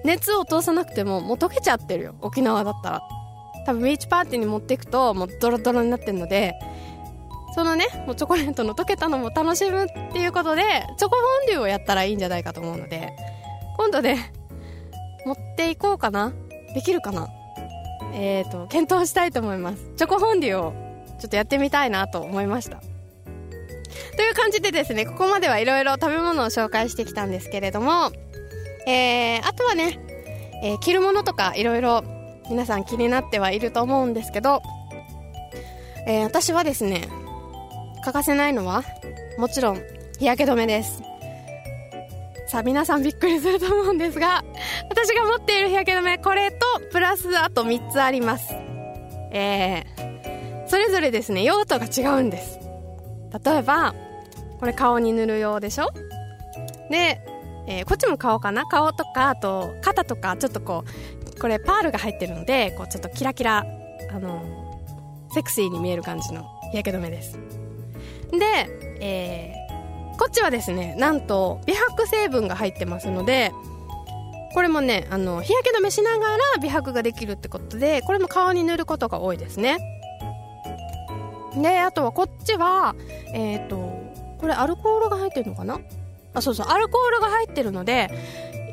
[0.05, 2.15] 熱を通さなくてももう溶けちゃってるよ。
[2.21, 3.03] 沖縄だったら。
[3.67, 6.55] 多分ビーチパーティーに持っていくともうドロドロになってるので、
[7.59, 10.63] そのね、もうチョコレートの溶けたのも楽しむっていうことで、
[10.97, 13.13] チョコフォンデュをやったらいいんじゃないかと思うので、
[13.77, 14.33] 今度ね、
[15.27, 16.33] 持っていこうかな
[16.73, 17.27] できるかな
[18.15, 19.91] えーと、検討したいと思います。
[19.97, 20.73] チョコフォンデュを
[21.19, 22.77] ちょっとやってみたいなと思いました。
[22.77, 28.13] という感じでですね、ここまではいろいろ食べ物を紹介してきたんですけれども、
[28.87, 29.99] えー、あとはね、
[30.63, 32.05] えー、着るものとかいろいろ
[32.49, 34.63] 皆さん気になってはいると思うんですけど、
[36.07, 37.09] えー、私はですね、
[38.09, 38.85] 欠かせないのは
[39.37, 39.77] もちろん
[40.19, 41.03] 日焼け止めです。
[42.47, 44.43] さあ皆さんびっくりすると思うんですが
[44.89, 46.57] 私が持っている日焼け止めこれと
[46.91, 48.55] プラスあと3つあります。
[49.31, 52.59] えー、それぞれですね用途が違うんです。
[53.45, 53.95] 例えば
[54.59, 55.91] これ顔に塗る用でしょ？
[56.91, 57.21] で、
[57.67, 58.65] えー、こっちも顔かな？
[58.65, 60.85] 顔とかあと肩とかちょっとこ
[61.37, 63.67] うこれパールが入ってるのでこうちょっとキラキラ
[64.11, 64.43] あの
[65.35, 67.39] セクシーに見える感じの日焼け止めです。
[68.31, 73.53] で、えー、こっちはですねなんと美白成分が入ってますので
[74.55, 79.79] これもねあの日焼け止めしながら美白ができるってことでこれも顔に塗ることが多いですね。
[81.57, 82.95] であとはこっちは
[83.35, 83.77] えっ、ー、と
[84.39, 85.81] これアルコールが入ってるのかな？
[86.35, 88.11] あそうそうアルコールが入ってるので、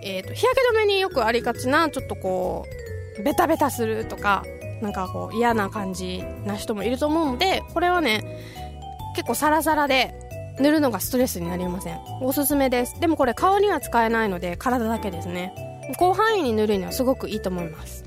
[0.04, 2.65] えーと、日焼け止めによくありがちなちょっとこ
[3.20, 4.44] うベタベタするとか
[4.82, 8.24] なんかこう嫌な感じな人もいると思うのでこれはね
[9.15, 10.13] 結構サラサラで
[10.60, 11.99] 塗るのがストレスになりません？
[12.21, 12.99] おすすめです。
[12.99, 15.54] でもこれ顔には使えないので体だけですね。
[15.97, 18.04] 広範囲に塗るにはすごくいいと思います。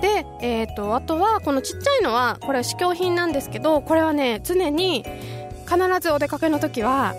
[0.00, 5.04] で、えーと、あとはこのちっちゃいのはこれ試供品なんですけどこれはね常に
[5.66, 7.14] 必ずお出かけの時は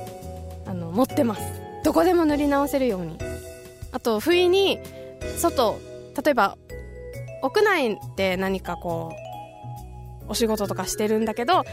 [0.65, 1.41] あの持ってます。
[1.83, 3.17] どこでも塗り直せるように。
[3.91, 4.79] あと不意に
[5.37, 5.79] 外
[6.23, 6.57] 例えば
[7.41, 9.11] 屋内で何かこ
[10.27, 11.65] うお仕事とかしてるんだけど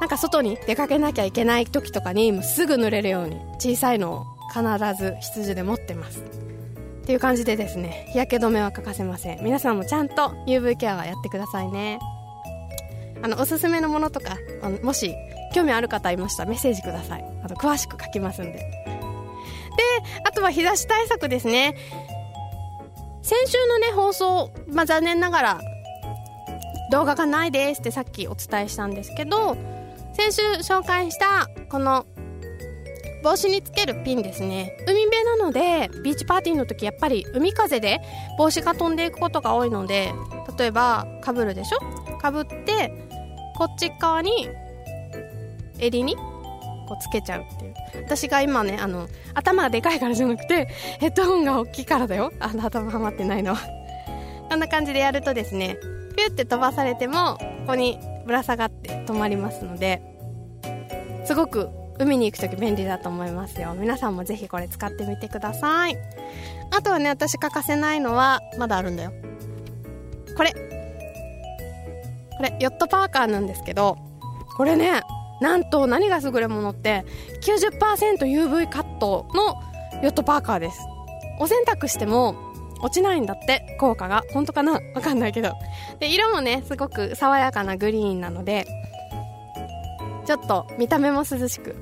[0.00, 4.62] なんか外に出かけなきゃいけない時とかにもうすぐ塗れるように小さいのを必
[5.00, 6.20] ず羊で持ってます。
[6.20, 9.44] っていう感じでですね日焼け止めは欠かせません。
[9.44, 11.98] 皆さんもちゃんと UV ケアはやってくださいね。
[13.22, 15.14] あのおすすめのものとかあのもし
[15.54, 17.24] 興味ある方いましたらメッセージください。
[17.44, 18.52] あと詳しく書きますんで。
[18.52, 18.62] で
[20.24, 21.76] あとは日差し対策ですね。
[23.22, 25.60] 先週のね放送、まあ、残念ながら
[26.90, 29.56] 動画がないですってさっきお伝えしたんですけど
[30.14, 32.06] 先週紹介したこの
[33.22, 34.76] 帽子につけるピンですね。
[34.86, 38.00] 海辺なのでビーチパーティーの時やっぱり海風で
[38.38, 40.12] 帽子が飛んでいくことが多いので
[40.58, 42.18] 例えばかぶるでしょ？
[42.18, 43.08] かぶって
[43.56, 44.48] こっち側に
[45.78, 47.74] 襟にこうつけちゃうっていう。
[48.04, 50.66] 私が今ねあの頭がでかいからじゃなくて
[50.98, 52.32] ヘッドホンが大きいからだよ。
[52.40, 53.60] あの頭はまってないのは。
[54.48, 55.76] こんな感じでやるとですね
[56.16, 60.02] ピュって飛ばされてもここにぶら下がって止まりますので
[61.24, 63.74] すごく海に行く時便利だと思いますよ。
[63.74, 65.98] 皆さんもぜひこれ使ってみてください。
[66.70, 69.12] あとはね私欠かせないのはまだあるんだよ。
[70.36, 70.52] これ。
[72.36, 73.98] これヨットパーカーなんですけど
[74.56, 75.02] これね
[75.42, 77.04] なんと何が優れものって
[77.42, 79.62] 90%UV カットの
[80.02, 80.80] ヨットパーカーです。
[81.38, 82.49] お洗濯しても
[82.82, 83.76] 落ちないんだって。
[83.78, 84.80] 効果が本当かな？
[84.94, 85.52] わかんないけど。
[85.98, 88.66] で色もねすごく爽やかなグリーンなので
[90.26, 91.74] ちょっと見た目も涼しく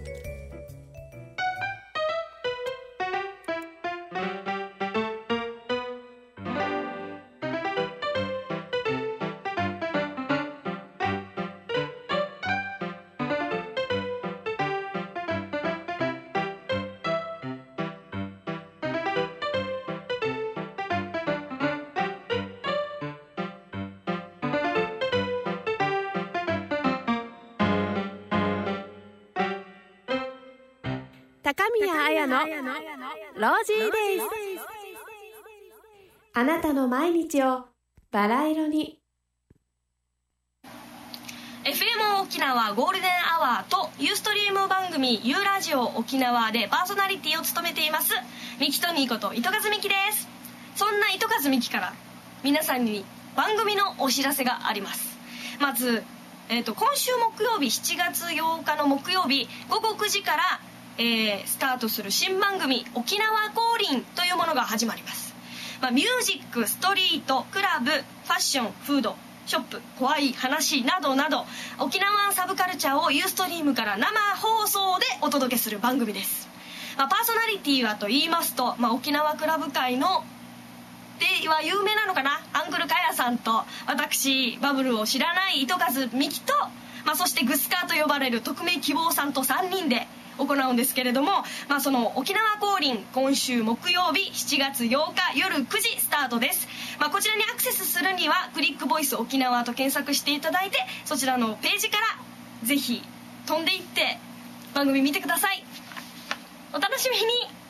[33.91, 34.27] デイズ
[36.35, 37.67] あなたの毎日を
[38.11, 38.99] バラ色に
[42.25, 48.15] 沖縄ゴールデンアワーとユーストリーム番組ユーラジオ沖縄でパーソナリティを務めています。
[48.59, 50.27] ミキトニーこと糸数美希です。
[50.75, 51.93] そんな糸数美希から
[52.43, 53.05] 皆さんに
[53.37, 55.19] 番組のお知らせがあります。
[55.61, 56.03] まず、
[56.49, 60.43] えーと、今週木曜日7月8日の木曜日午後9時から、
[60.99, 65.35] えー、スタートする新番組「沖縄降臨」というものが始まります、
[65.81, 69.17] まあ、ミュージックストリートクラブファッションフード
[69.47, 71.47] ショップ怖い話などなど
[71.79, 76.49] 沖縄サブカルチャーをユーストリームから生放送でお届けする番組です、
[76.97, 80.25] まあ、パーソナリティはと言いますと、まあ、沖縄クラブ界の
[81.43, 82.41] では有名なのかな？
[82.53, 86.53] アンクルカヤさんと私バブルを知らない糸数美希と、
[87.05, 91.31] まあ、そしてグスカーと呼ばれる匿名希望さんと3人で行うんですけれども、
[91.69, 96.69] まあ、その沖縄降臨今週木曜日7月8日夜9時スタートです、
[96.99, 101.99] まあ、こちらにアクセスするにはクリックボイス沖縄と検索していただいてそちらのページか
[102.63, 103.03] らぜひ
[103.47, 104.19] 飛んでいって
[104.75, 105.65] 番組見てください。
[106.73, 107.64] お楽しみに。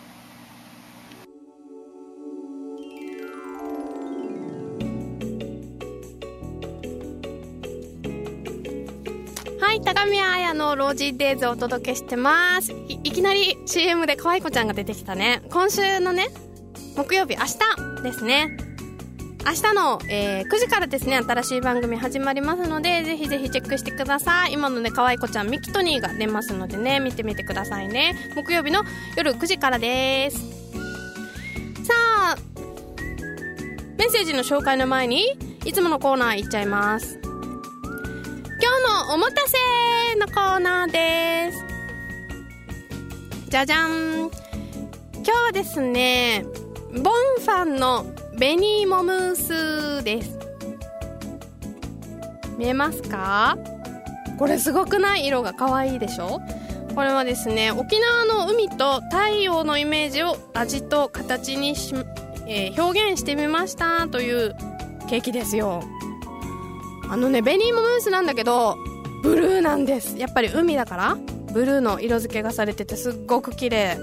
[9.65, 13.01] はい、高宮彩のロージーデイズをお届けしてますい。
[13.03, 15.41] いきなり CM で可愛い子ちゃんが出てきたね。
[15.51, 16.29] 今週のね、
[16.97, 18.59] 木曜日、明日ですね。
[19.45, 24.53] 明日の、えー、9時からですね、新しい番組始まりますので、ぜひぜひチェックしてください。
[24.53, 28.15] 今のね、可愛い子ちゃん、ミキトニーが出ますのでね、見てみてくださいね。
[28.37, 28.85] 木曜日の
[29.17, 30.37] 夜9時からです。
[31.85, 32.37] さあ、
[33.97, 35.25] メッセージの紹介の前に、
[35.65, 37.19] いつものコーナー行っちゃいます。
[38.65, 39.59] 今日のおもたせ
[40.17, 41.63] のコーナーです。
[43.51, 44.31] じゃじゃん。
[44.31, 46.47] 今日はですね
[46.91, 48.07] ボンファンの
[48.39, 49.37] 紅芋ムー
[50.01, 50.39] スです。
[52.57, 53.59] 見えますか？
[54.39, 56.41] これすごくない色が可愛いでしょ？
[56.95, 61.95] これはですね沖縄の海と太陽のイメージを味と形にし、
[62.47, 64.57] えー、表現してみましたという
[65.11, 65.83] ケーキですよ。
[67.09, 68.77] あのね紅芋ムースなんだけど
[69.23, 70.19] ブルーなんです。
[70.19, 71.17] やっぱり海だから
[71.53, 73.99] ブルーの色付けがされててすっごく綺麗。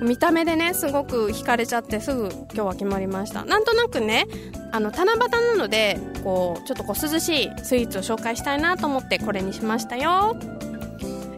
[0.00, 3.44] 見た目でねすごく惹かれちゃってすぐ今日は決まりました。
[3.44, 4.26] なんとなくね
[4.70, 10.36] あの七夕なのでこうちょっとこう涼しいスイーツを紹介したいなと思ってこれにしましたよ。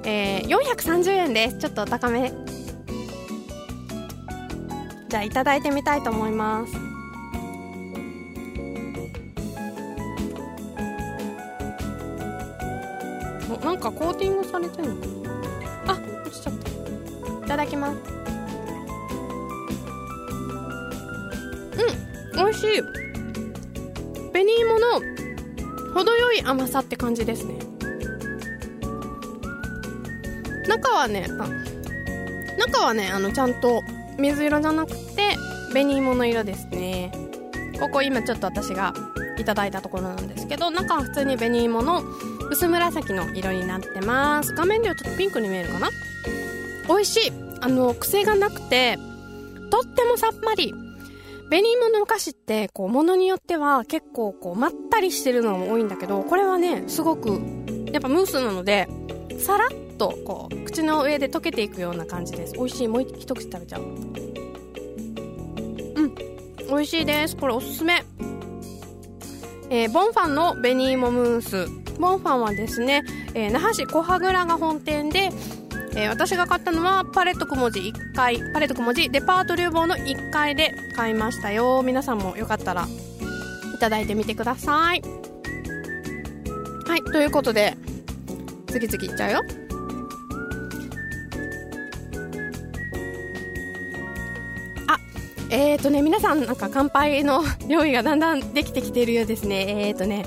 [0.05, 1.59] えー、430円です。
[1.59, 2.33] ちょっとお高め。
[5.09, 6.90] じゃあいただいてみたいと思います。
[13.71, 14.97] なんかコーティングされてるの？
[15.87, 15.93] あ
[16.27, 16.69] 落ちちゃった。
[17.47, 17.99] いただきます。
[22.35, 22.83] うん美味しい。
[24.33, 25.01] 紅芋の
[25.95, 27.61] 程よい甘さって感じですね。
[30.67, 31.49] 中はねあ
[32.59, 33.83] 中はねあのちゃんと
[34.19, 35.37] 水色じゃなくて
[35.71, 37.13] 紅芋の色ですね。
[37.79, 38.93] ここ今ちょっと私が
[39.39, 42.03] いただいたところなんですけど中は普通に紅芋の
[42.51, 44.55] 薄紫の色になってます。
[44.55, 45.89] 画面ではちょっとピンクに見えるかな？
[46.89, 47.33] 美味しい。
[47.61, 48.99] あの癖がなくて
[49.71, 50.75] とってもさっぱり。
[51.49, 57.41] 紅芋のお菓子ってこう物によっては結構こうまったりしてるのも多いんだけどこれはねすごく
[57.93, 58.87] やっぱムースなので
[59.41, 62.53] さらっとこう口の上で溶けていくような感じです。
[62.53, 62.89] 美味しい。
[62.89, 63.83] もう一口食べちゃう。
[63.83, 64.13] うん。
[66.69, 67.37] 美味しいです。
[67.37, 68.05] これおすすめ。
[69.71, 71.67] えー、ボンファンの紅芋ムース。
[72.01, 75.31] ボンファンはですね、えー、那覇市小羽倉が本店で、
[75.95, 81.83] えー、私が買ったのはパレット小文字1階パレット小文字デパート流房の1階で買いましたよ。
[81.85, 82.87] 皆さんもよかったら
[83.75, 85.03] いただいてみてください。
[86.87, 87.77] はいということで
[88.67, 89.41] 次々いっちゃうよ。
[94.89, 94.99] あ
[95.51, 99.87] えっ、ー、とね皆さんなんか乾杯の 用意がだんだんできてきているようですね。
[99.87, 100.25] えっ、ー、とね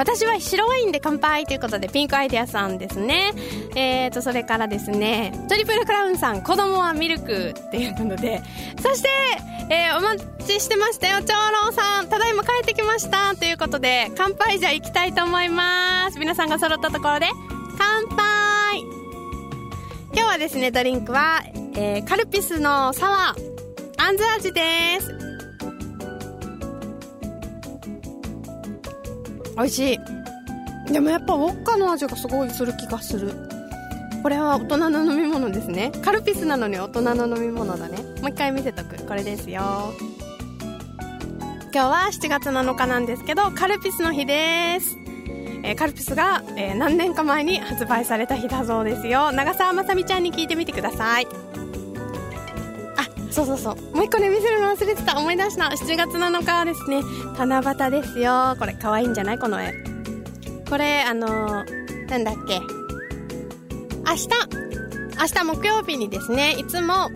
[0.00, 3.34] 私は白ワインで乾杯ということでピンクアイデアさんですね。
[3.76, 8.40] えーとそれからですねトリプルクラウンさん子供はミルクっていうので。
[8.80, 9.10] そして、
[9.68, 11.20] えー、お待ちしてましたよ。
[11.22, 11.34] 長
[11.66, 16.18] 老さんただいま帰ってきましたということで乾杯じゃ行きたいと思います。
[16.18, 17.26] 皆さんが揃ったところで
[17.76, 18.80] 乾杯。
[20.14, 21.42] 今日はですねドリンクは、
[21.74, 23.50] えー、カルピスのサワー。
[23.98, 24.62] あんず味で
[24.98, 25.29] す。
[29.56, 30.92] 美味しい。
[30.92, 33.32] でもやっぱウォッカの味がすごいする気がする。
[34.22, 35.92] これは大人の飲み物ですね。
[36.02, 37.98] カルピスなのに大人の飲み物だね。
[38.20, 39.04] もう一回見せとく。
[39.06, 39.92] これですよ。
[41.72, 44.96] 今日は7月7日なんですけどカルピスの日です。
[45.62, 49.30] えーカルピスが、えー何年か前に発売された日だそうですよ。
[49.30, 51.28] 長澤まさみちゃんに聞いてみてください。
[53.30, 53.96] そうそうそう。
[53.96, 55.18] もう一個ね見せるの忘れてた。
[55.18, 55.64] 思い出した。
[55.66, 57.02] 7月7日ですね。
[57.38, 58.56] 七夕ですよ。
[58.58, 59.38] これ可愛いんじゃない？
[59.38, 59.72] この絵。
[60.68, 62.60] これあのーなんだっけ？
[64.06, 64.28] 明日。
[65.20, 66.52] 明日木曜日にですね。
[66.58, 67.10] いつも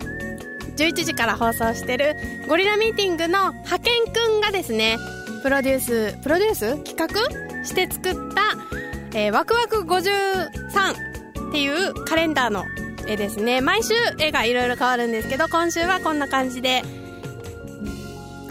[0.77, 2.15] 11時から放送してる
[2.47, 4.97] ゴリラミーティングの派遣くんがですね
[5.41, 6.83] プロデュースプロデュース？
[6.83, 7.65] 企画？
[7.65, 12.63] して作った、えーワクワク53っていうカレンダーの
[13.07, 13.61] 絵ですね。
[13.61, 16.83] 毎週絵がいろいろ変わるんですけど今週はこんな感じで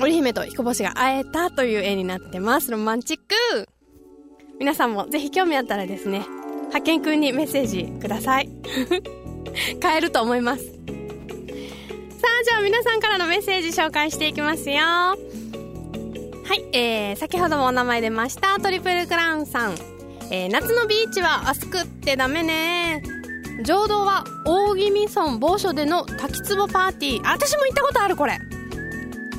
[0.01, 2.71] 織姫と彦星が会えたという絵になってます。
[2.71, 3.69] ロマンチック。
[4.59, 6.27] 皆さんもぜひ興味あったらですね
[6.75, 8.51] 派遣くんにメッセージください。
[9.81, 10.65] 変えると思います。
[10.65, 14.77] さあじゃあ皆さんからのメッセージ紹介していきますよ。
[14.77, 15.17] は
[16.55, 19.75] い、えー、先ほどもお名前出ましたトリプルクラウンさん、
[20.31, 23.14] えー、夏のビーチは暑くってダメね。
[23.65, 27.33] 浄土は大宜味村某所での滝壺パーティー。
[27.33, 28.39] 私も行ったことあるこれ、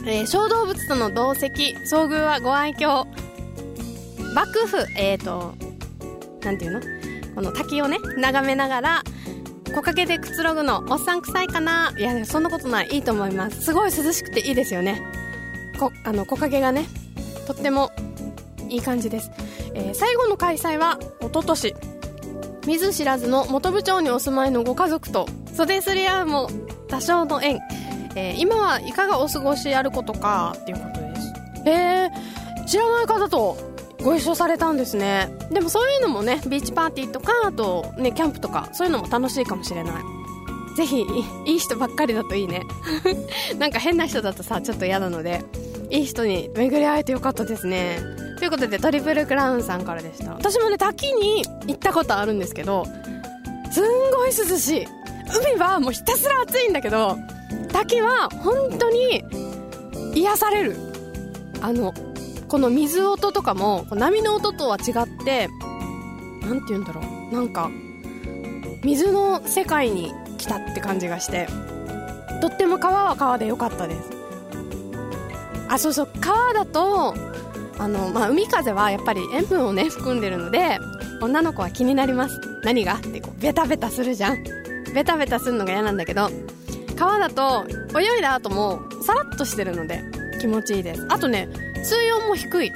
[0.07, 1.75] えー小動物との同席。
[1.85, 3.05] 遭遇はご愛嬌。
[4.33, 5.53] 幕府えっ、ー、と
[6.43, 6.81] なんていうの？
[7.35, 9.03] この滝をね眺めながら
[9.65, 11.93] 木陰でくつろぐのおっさん臭いかな。
[11.95, 13.61] いやそんなことないいいと思います。
[13.61, 15.03] すごい涼しくていいですよね。
[15.79, 16.87] こあの木陰がね
[17.45, 17.91] とっても
[18.69, 19.29] いい感じです、
[19.75, 21.75] えー最後の開催は一昨年
[22.65, 26.49] 見ず知らずの元部長にお住まいのご家族と袖すり合うも
[26.87, 27.59] 多少の縁、
[28.15, 31.69] えー今はいかがお過ごしあることかっていうことです。
[31.69, 32.09] へえ
[32.65, 33.57] 知らない方と
[34.01, 35.29] ご一緒されたんですね。
[35.51, 40.03] でもそういうのもねビーチパーティーとかあとねキャンプとかそういうのも楽しいかもしれない。
[40.75, 42.63] ぜひいいい人ばっかりだといいね。
[43.59, 45.43] なんか変な人だとさちょっと嫌なので
[45.89, 47.99] いい人に巡り会えてよかったですね
[48.37, 50.33] ということでトリプルクラウンさんからでした。
[50.33, 52.85] 私もね滝に行ったことあるんですけど
[53.71, 54.87] すんごい涼しい。
[55.53, 57.17] 海はもうひたすら暑いんだけど
[57.71, 59.23] 滝は本当に
[60.13, 60.77] 癒される。
[61.61, 61.93] あの
[62.47, 65.49] この水音とかも波の音とは違って
[66.41, 67.33] なんて言うんだろう。
[67.33, 67.71] なんか
[68.83, 71.47] 水の世界に来たって感じがして
[72.41, 74.01] とっても川は川で良かったです。
[75.67, 77.15] あそうそう川だと
[77.77, 80.79] あの、まあ、海風はやっぱり塩分をね含んでるので
[81.21, 82.39] 女の子は気になります。
[82.63, 82.95] 何が？
[82.95, 84.43] ってこうベタベタするじゃん。
[84.93, 86.29] ベタベタするのが嫌なんだけど
[86.95, 87.65] 川だと
[87.99, 90.03] 泳いだ後もさらっとしてるので
[90.39, 91.05] 気持ちいいです。
[91.09, 91.49] あとね
[91.83, 92.71] 水温も低い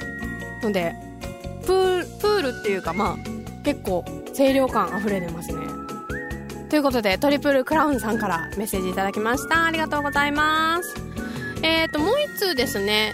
[0.62, 0.94] ので
[1.66, 3.16] プールっていうかまあ
[3.64, 5.58] 結構清涼感あふれてますね。
[6.68, 9.64] ということでトリプルクラウンさんからメッセージいただきました。
[9.64, 10.94] ありがとうございます。
[11.62, 13.12] えーともう一通ですね。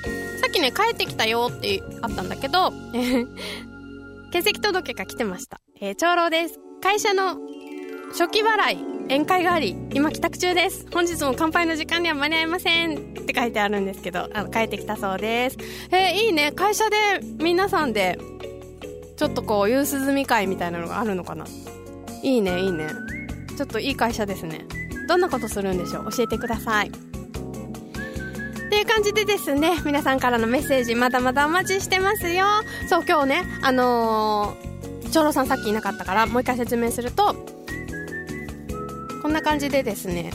[0.57, 3.29] さっきね帰ってきたよってあったんだけどえー
[4.33, 6.59] 欠席届が来てました、えー長老です。
[6.83, 7.39] 会社の
[8.13, 10.87] 初期払い宴会があり今帰宅中です。
[10.93, 12.97] 本日も乾杯の時間には間に合いませんっ
[13.27, 15.59] て書いてあるんですけどあの帰ってきたそうです。
[15.91, 16.53] えーいいね。
[16.53, 16.97] 会社で
[17.39, 18.19] 皆さんで
[19.17, 21.45] ちょっとこう夕涼み会みたいなのがあるのかな？
[22.23, 22.89] いいねいいね。
[23.57, 24.67] ちょっといい会社ですね。
[25.09, 26.11] どんなことするんでしょう？
[26.11, 26.91] 教えてください。
[28.67, 32.45] っていう感じでですね皆さんからのメッセージまだまだお待ちしてますよ。
[32.89, 37.37] そう今日ねあのー、長老さんさっきいなかったからもう一回説明すると
[39.23, 40.31] こんな感じでですね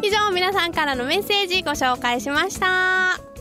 [0.02, 3.33] 以上皆さんからのメッセージご紹介しました。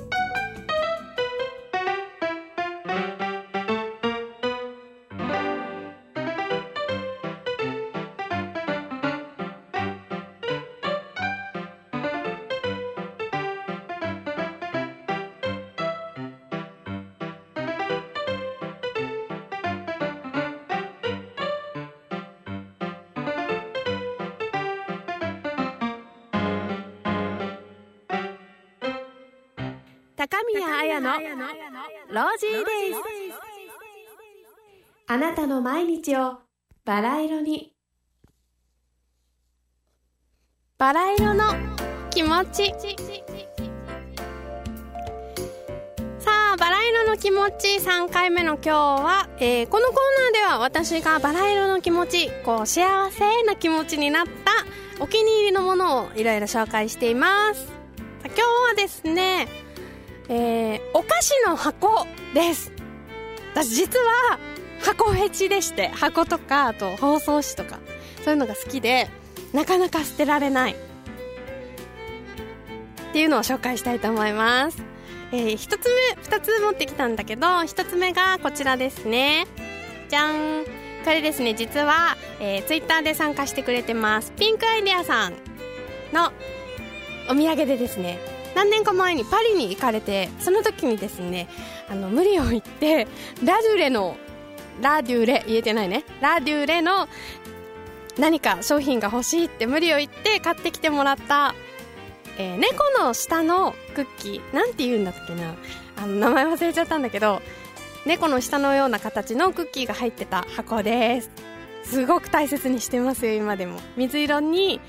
[30.23, 32.99] 高宮彩のロージーデイズ
[35.05, 36.37] あなたの毎日を
[36.85, 37.73] バラ色に。
[40.77, 41.43] バラ色の
[42.09, 42.73] 気持ち。
[46.19, 47.79] さあバラ色の気持ち。
[47.79, 49.95] 3回目の今日は、えー、このコー
[50.33, 57.67] ナーでは私がバラ色の気持ちこう幸せな気持ちになったお気に入りのものをいろいろ紹介しています。
[58.25, 59.49] 今日はですね、
[60.29, 62.71] えー、お菓子の箱です。
[63.53, 64.39] 私実は
[64.81, 67.79] 箱フェチでして箱とかあと包装紙とか
[68.23, 69.07] そういうのが好きで
[69.53, 70.73] なかなか捨てられない。
[70.73, 70.75] っ
[73.13, 74.83] ていうのを紹介したいと思います。
[75.31, 79.45] えー、1つ目2つ持ってきたんだけど1つ目がこちらですね。
[80.09, 80.65] じゃん。
[81.03, 85.33] これですね実は、えー、ツイッターで参加してくれてますピンクアイデアさん
[86.13, 86.31] の
[87.29, 88.32] お土産でですね。
[88.55, 91.47] 何年か前にパリに行かれてその時にですね
[91.89, 93.07] あの無理を言って
[93.43, 94.17] ラデュレの
[94.81, 96.03] ラデュレ言えてないね。
[96.21, 97.07] ラデュレの
[98.17, 101.55] 何か商品が欲しいって無理を言って買ってきてもらった、
[102.37, 104.55] えー、猫の下のクッキー。
[104.55, 105.55] なんて言うんだっけな。
[105.97, 107.41] あの名前忘れちゃったんだけど
[108.05, 111.29] 猫の下のような形のクッキーが入ってた箱です。
[111.83, 113.79] すごく大切にしてますよ今でも。
[113.97, 114.79] 水色に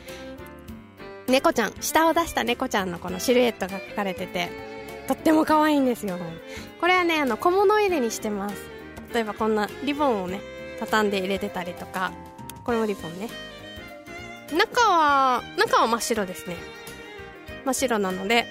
[1.28, 4.50] 猫ちゃん下を出した猫ちゃんのこのシルエットが描かれてて
[5.06, 6.18] とっても可愛いんですよ。
[6.80, 8.56] これはねあの小物入れにしてます。
[9.12, 10.40] 例えばこんなリボンをね
[10.80, 12.12] 畳んで入れてたりとか。
[12.64, 13.28] これもリボンね。
[14.56, 16.56] 中は中は真っ白ですね。
[17.64, 18.46] 真っ白なので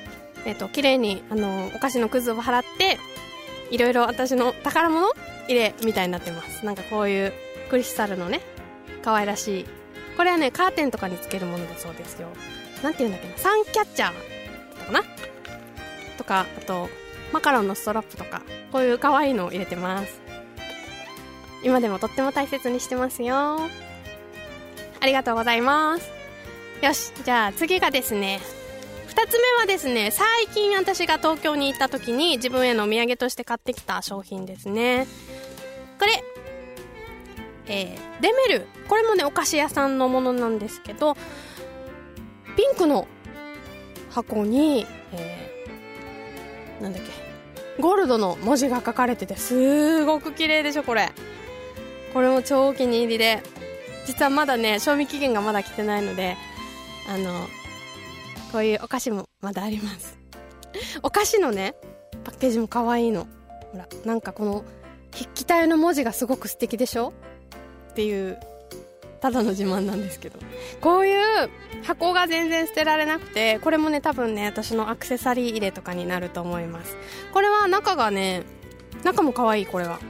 [0.45, 2.99] えっ、ー、と綺麗にあのお菓子のくずを払って
[3.71, 5.09] いろいろ私の宝物
[5.47, 6.65] 入れみたいになってます。
[6.65, 7.33] なんかこういう
[7.69, 8.41] クリスタルのね
[9.03, 9.65] 可愛らしい。
[10.15, 12.27] これはねカーテンとかにつけるものだそうですよ。
[12.83, 13.37] なんて言うんだっけな？
[13.37, 14.13] サンキャッチャー
[14.79, 15.03] とかな？
[16.17, 16.89] とかあと
[17.31, 20.21] マカロンのストラップとかこういう可愛いのを入れてます。
[21.63, 23.69] 今でもとっても大切にしてますよ。
[24.99, 26.11] ありがとうございます。
[26.81, 28.41] よしじゃあ次がですね
[29.07, 35.07] 2つ目はですね最近私が東京に行った時に自分へのお土産として買ってきた商品ですね。
[35.99, 36.23] これ
[37.65, 38.67] えー、デメル。
[38.89, 41.15] これもねお菓子屋さんのものなんですけど
[42.55, 43.07] ピンクの
[44.09, 51.11] 箱に、えー、なんだっけゴールドの文字が書かれててすごく綺麗でしょこれ。
[52.13, 53.41] これも超お気に入りで
[54.05, 56.37] 実はまだね賞味期限がまだ来てないので
[57.09, 57.47] あの
[58.51, 60.19] こういうお菓子もまだあります。
[61.01, 61.73] お菓子のね
[62.23, 63.27] パッケージも可愛いの。
[63.71, 64.63] ほらなんかこの
[65.11, 67.13] 筆記体の文字がすごく素敵でしょ
[67.91, 68.39] っていう
[69.23, 70.37] ただの自慢なんですけど。
[70.81, 71.49] こういう
[71.83, 76.97] 箱が全然捨てられなくてこれもね多分ね私のアクセサリー入れとかになると思います。
[77.31, 78.43] これは中がね
[79.05, 80.01] 中も可愛いこれは。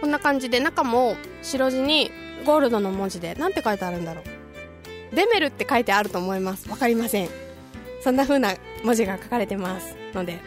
[0.00, 2.10] こんな感じで中も白地に
[2.46, 5.14] ゴールドの文字で何て書いてあるんだろう。
[5.14, 6.66] デメルって書いてあると思います。
[6.68, 7.28] 分かりません。
[8.02, 10.38] そんな風な文字が書かれてますので。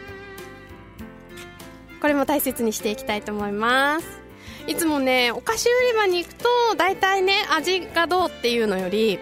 [2.00, 4.19] これも大切にしていきたいと思います。
[4.66, 9.18] いつもねお菓子売り場に行くと大体ね味がどうっていうのより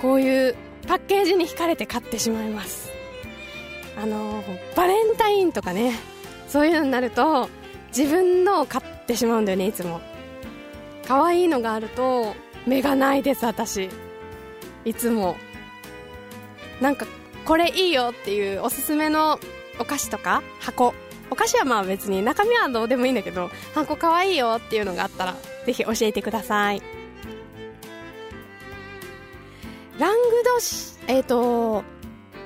[0.00, 0.54] こういう
[0.86, 2.90] パッケージに惹かれて買ってしまいます。
[3.96, 4.42] あの
[4.76, 5.92] バレンタインとかね
[6.48, 7.48] そういうのになると
[7.96, 10.00] 自分のを買ってしまうんだよねいつも。
[11.06, 12.34] 可愛いのがあると
[12.66, 13.88] 目がないです私。
[14.84, 15.36] いつも。
[16.80, 17.06] なんか
[17.44, 19.38] これいいよっていうおすすめの
[19.78, 20.94] お菓子とか箱。
[21.30, 25.34] お菓子はまあ別に中身はどうでもいいんだけどハンコかわいいよっていうのがあったら
[25.66, 26.82] ぜひ教えてください
[29.98, 31.84] ラングドシえっ、ー、と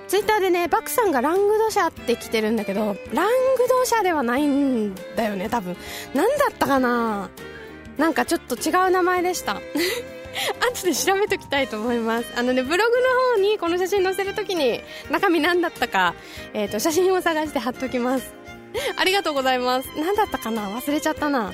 [0.06, 5.76] ツイッターでねバクさんがラングドシャって来てるんだけどラングドシャではないんだよね多分
[6.14, 7.30] 何だったかな？
[7.98, 9.60] なんかちょっと違う名前でした
[10.60, 12.32] 後で調べときたいと思います。
[12.36, 16.14] あのね、ブログの方にこの写真載せるときに中身何だったか、
[16.54, 18.37] えっ、ー、と、写真を探して貼っときます。
[18.96, 19.88] ありがとうございます。
[19.96, 20.68] 何だったかな？
[20.70, 21.52] 忘れちゃったな。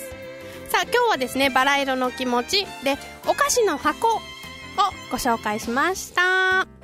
[0.70, 2.98] さあ今日はですねバラ色の気持ちで
[3.28, 4.20] お菓子の箱を
[5.12, 6.75] ご紹介しました。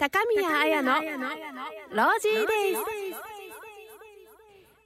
[0.00, 2.80] 高宮彩のロージーデイズ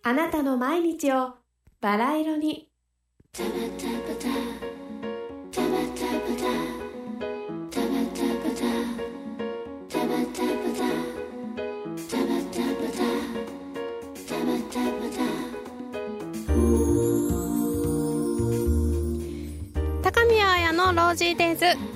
[0.03, 1.35] あなたの毎日を
[1.81, 2.69] バラ色に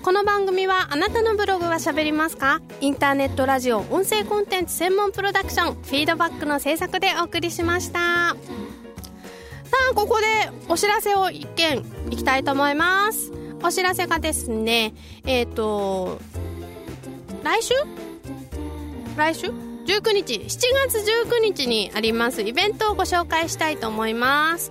[0.02, 2.60] この番組はあなたのブログは喋りますか？
[2.80, 7.98] インターネットラジオ音声コンテンツ専門プロダクションフィードバックの制作でお送りしました。
[7.98, 8.36] さ
[9.90, 10.24] あここで
[10.68, 13.32] お知らせを一件いきたいと思います。
[13.62, 16.20] お知らせがですねえっ、ー、と
[17.42, 17.74] 来週？
[19.16, 19.48] 来週
[19.86, 20.46] ？19日7
[20.86, 24.70] 月19日にありますイベントをご紹介したいと思います、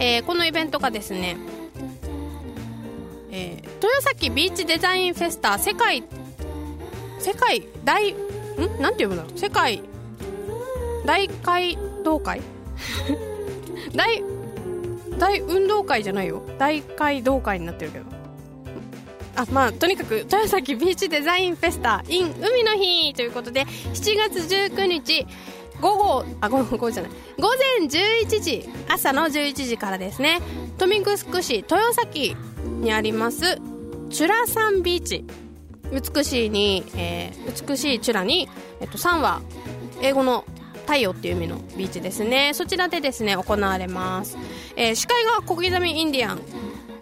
[0.00, 1.36] えー、このイベントがですね、
[3.86, 6.02] 豊崎ビーチデザインフェスタ世界
[7.20, 8.16] 世界大ん？
[8.80, 9.38] なんて読むんだろう？
[9.38, 9.80] 世界
[11.04, 12.42] 大会同会？
[13.94, 14.22] 大
[15.18, 16.42] 大運動会じゃないよ。
[16.58, 18.04] 大会同会になってるけど。
[19.36, 25.26] あまあとにかく豊崎ビーチデザインフェスタ in 海の日ということで7月19日
[25.80, 27.12] 午後あ午後じゃない。
[27.38, 27.48] 午
[27.80, 30.40] 前11時朝の11時からですね。
[30.80, 32.34] 豊見城市豊崎
[32.80, 33.60] にあります
[34.10, 35.24] チュラサンビーチ。
[35.92, 38.48] 美しいに、えー、美しいチュラに、
[38.80, 39.40] えっと、3は
[40.02, 40.44] 英語の
[40.86, 42.52] 太陽っていう意味のビーチですね。
[42.54, 44.36] そちらでですね行われます、
[44.76, 46.40] えー、司会が小刻みインディアン。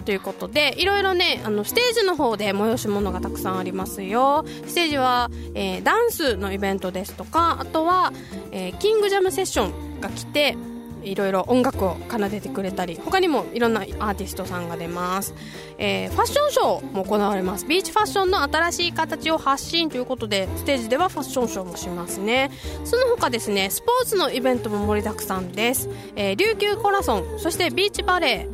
[0.04, 4.44] ということでいろいろねあのステージの方で催し物がたくさんありますよ。
[4.66, 8.12] ステージは、えー、ダンスのイベントですとかあとは、
[8.52, 10.58] えー、キングジャムセッションが来て
[11.04, 15.34] いろいろ音楽を奏でてくれたり他にもいろんなアーティストさんが出ます、
[15.78, 17.66] えー、ファッションショーも行われます。
[17.66, 22.50] ビーチファッションの新しい形を発信ということでステージではファッションショーもしますね。
[22.84, 28.48] その他ですねスポーツのイベントも盛りだくさんです、えー、琉球コラソンそしてビーチバレ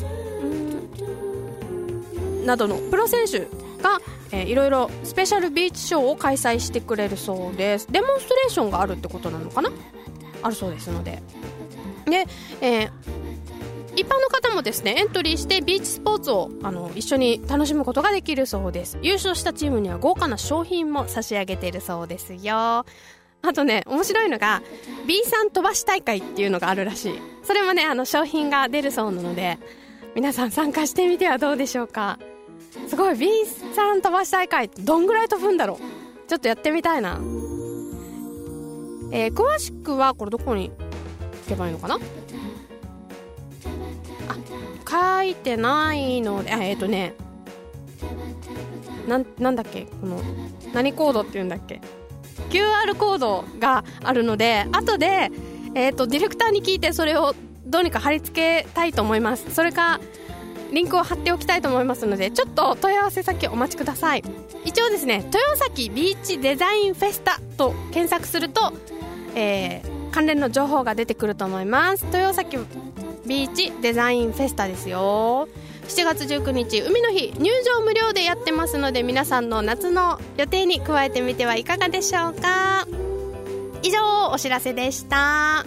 [0.00, 3.40] ーなどのプロ選手
[3.82, 7.88] が、えー、いろいろスペシャルビーチショーを開催してくれるそうです。
[7.90, 9.70] デモンストレーションがあるってことなのかな？
[10.42, 11.22] あるそうですので。
[12.04, 12.26] で、
[12.60, 12.90] えー、
[13.96, 18.98] 一般の方もですねエントリーしてビーチスポーツをあの一緒に楽しむことができるそうです。
[19.02, 22.84] 優勝したチームには豪華な商品も差し上げているそうですよ。
[23.46, 24.62] あとね面白いのが
[25.06, 27.14] B さん飛ばし大会っていうのがあるらしい。
[27.42, 29.58] それもねあの商品が出るそうなので
[30.14, 32.18] 皆さん参加してみてはどうでしょうか。
[32.88, 33.28] すごい B
[33.74, 36.28] さん飛ばし大会どんぐらい飛ぶんだろう。
[36.28, 37.20] ちょっとやってみたいな。
[39.12, 40.72] えー、詳しくはこれどこに
[41.46, 41.98] けばいいのかな？
[44.28, 47.14] あ書いてないのであえっ、ー、とね
[49.08, 49.86] なんなんだっけ？
[50.00, 50.20] この
[50.72, 51.80] 何コードっていうんだっけ
[52.50, 55.30] ？QR コードがあるので後で、
[55.74, 57.34] えーと、ディレクターに聞いてそれを
[57.66, 59.52] どうにか貼り付けたいと思います。
[59.54, 60.00] それか
[60.72, 64.24] リンクを貼っておきたいと思いますのでちょっと問い合わせ先お待ちください。
[64.64, 68.72] 一応ですね豊崎ビーチデザインフェスタと検索すると、
[69.36, 72.04] えー、関連の情報が出てくると思います。
[72.06, 72.56] 豊崎
[73.26, 75.48] ビーチデザインフェスタですよ。
[75.88, 82.86] 7月19日海の日入場無料でやってますので皆さんの夏の予定に加えてみてはいかがでしょうか。
[83.82, 85.66] 以上お知らせでした。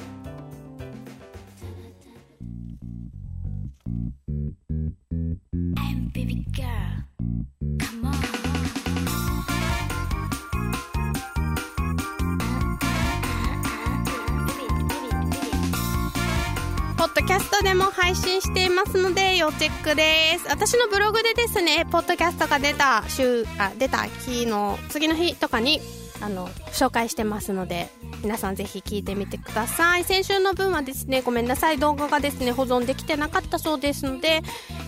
[17.08, 20.48] ッドキャストでも配信していますので要チェックです。
[20.50, 25.80] 私のブログでですねポッドキャストが出た週あ出た日の次の日とかに
[26.20, 27.90] あの紹介してますので
[28.24, 30.04] 皆さんぜひ聞いてみてください。
[30.04, 31.78] 先週の分はですねごめんなさい。
[31.78, 34.42] 動画がですね保存できてなかったそうですので、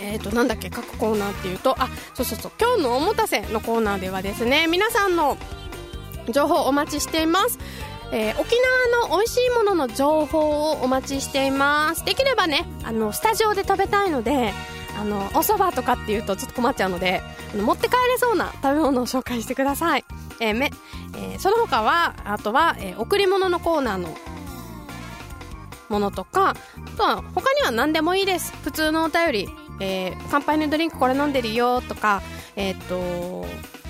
[0.00, 5.36] えーとなんだっけ各コーナーっていうとあそうそうそう今日のおもたせのコーナーではですね皆さんの
[6.32, 7.58] 情報お待ちしています
[8.12, 8.56] えー沖
[9.00, 12.04] 縄の美味しいものの情報をお待ちしています。
[12.04, 14.52] できればねあのスタジオで食べたいので
[14.98, 20.04] あのお蕎麦とかっていうとちょっと困っちゃうのであの持って帰れそうな食べ物を紹介してください、
[20.40, 20.70] えーめ
[21.14, 24.16] えーその他はあとは、えー贈り物のコーナーの
[25.88, 28.52] ものとかあとは他には何でもいいです。
[28.62, 29.48] 普通のお便り、
[29.80, 32.22] えー乾杯のドリンクこれ飲んでるよとか
[32.56, 33.46] えっ、と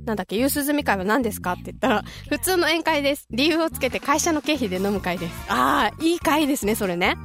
[0.05, 3.28] なんだっけ、夕涼み会は何ですかって言ったら、普通の宴会です。
[3.32, 5.34] 理由をつけて会社の経費で飲む会です。
[5.49, 7.17] ああ、いい会ですね、それね。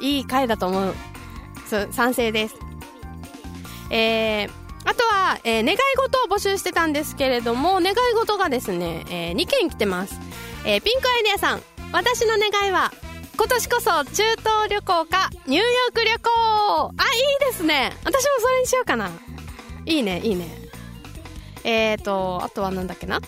[0.00, 0.94] いい会だと思う。
[1.68, 2.54] そう、賛成です。
[3.90, 4.50] えー、
[4.84, 10.18] あとは、えー願い事を募集してたんですけれども、願い事がですね、えー2件来てます。
[10.64, 11.62] えーピンクアイデアさん、
[11.92, 12.92] 私の願いは、
[13.36, 19.10] 今年こそ中東旅行かニューヨーク旅行あ、いいですね私もそれにしようかな。
[19.84, 20.61] いいね、いいね。
[21.64, 23.20] えーと、あとはなんだっけな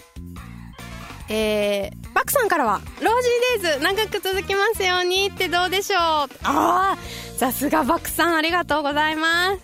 [1.29, 6.99] えー、バクさんからは、ロージーデイズ長く続きますようにってどうでしょうああ
[7.39, 9.61] さすがバクさんありがとうございます。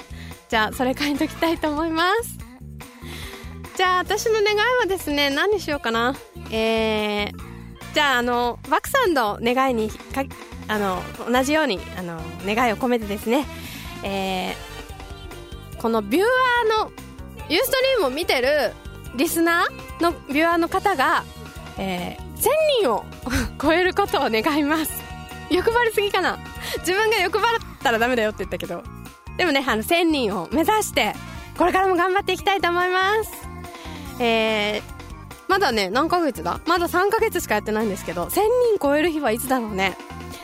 [0.48, 2.38] じゃあ、それ書いときたいと思います。
[3.76, 6.16] じゃあ、私の願いはですね、何にしようかな。
[6.50, 10.24] えー、じゃあ、あの、バクさんの願いにか、
[10.66, 13.46] あの、同じように、あの、願いを込めてですね、
[14.02, 16.92] えー、このビューアーの、
[17.50, 18.72] ユーストリームを見てる
[19.16, 21.24] リスナーのビュアーの方が、
[21.78, 22.48] えー、1000
[22.82, 23.04] 人を
[23.60, 24.92] 超えることを願います。
[25.50, 26.38] 欲張りすぎかな
[26.78, 28.84] 自分が欲張ったらダメだよって言ったけど。
[29.36, 31.12] でもね、あの、1000人を目指して、
[31.58, 33.30] これからも頑張っていきたいと思います。
[34.20, 34.82] えー、
[35.48, 36.60] まだね、何ヶ月だ？
[36.66, 38.44] まだ3ヶ月しかやってないんですけど、1000人
[38.80, 39.96] 超える日はいつだろうね。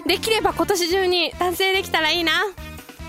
[0.06, 2.32] できれば今年中に達成できたらいいな。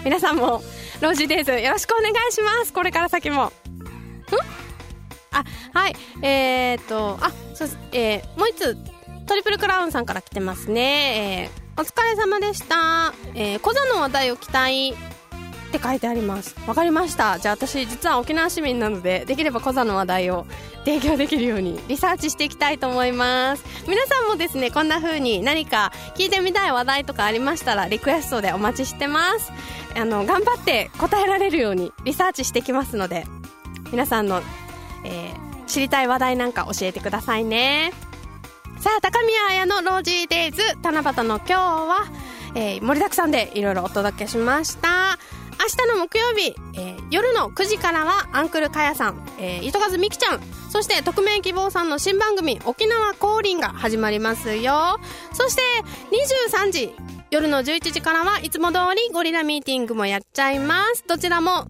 [0.06, 0.62] 皆さんも、
[1.02, 2.72] ロージーデイズよろしくお願いします。
[2.72, 3.52] これから先も。
[5.32, 5.96] あ、はい。
[6.22, 7.70] えー、っと、あ、そう。
[7.92, 8.78] えー、もう一つ、
[9.26, 11.50] トリプルクラウンさんから来てますね。
[11.50, 13.14] えー、お疲れ様でした。
[13.36, 14.96] えー、小座の話題を期待
[15.68, 16.56] って書いてあります。
[16.66, 17.38] わかりました。
[17.40, 20.46] じゃあ私、実は沖縄市民なので、できれば小座の話題を
[20.86, 23.64] 提供できるようにリサーチしていきたいと思います。
[23.88, 29.52] 皆さんもですね、こんな風に何か聞いてみたい話題とかありましたら、リクエストでお待ちしてます。
[29.96, 33.26] あの、頑張って答えられるようにリサーチしてきますので、
[33.92, 34.42] 皆さんの、
[35.04, 37.92] えー知りたい話題なんか教えてくださいね。
[38.80, 41.98] さあ、高宮彩のロージーデイズ、七夕の今日は、
[42.56, 45.20] えー盛りだくさんでいろいろお届けしました。
[45.60, 55.00] 明日の木曜日、えー夜の9時からはアンクルかやさん、えー、糸数みきちゃん、そして匿名希望さんの新番組、沖縄降臨が始まりますよ。
[55.34, 55.62] そして、
[56.54, 56.96] 23時、
[57.30, 61.04] 夜の11時からはいつも通りゴリラミーティングもやっちゃいます。
[61.08, 61.68] どちらも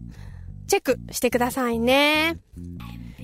[0.67, 2.37] チェックしてくださいね。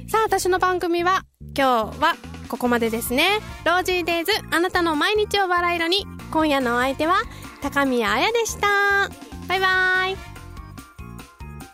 [0.08, 1.26] さあ、私の番組は、
[1.56, 2.16] 今日は
[2.48, 3.40] ここまでですね。
[3.66, 7.22] ロージーデイズ、あなたの毎日を笑い色に、今夜のお相手は、
[7.62, 8.68] 高宮彩でした。
[9.48, 10.33] バイバイ。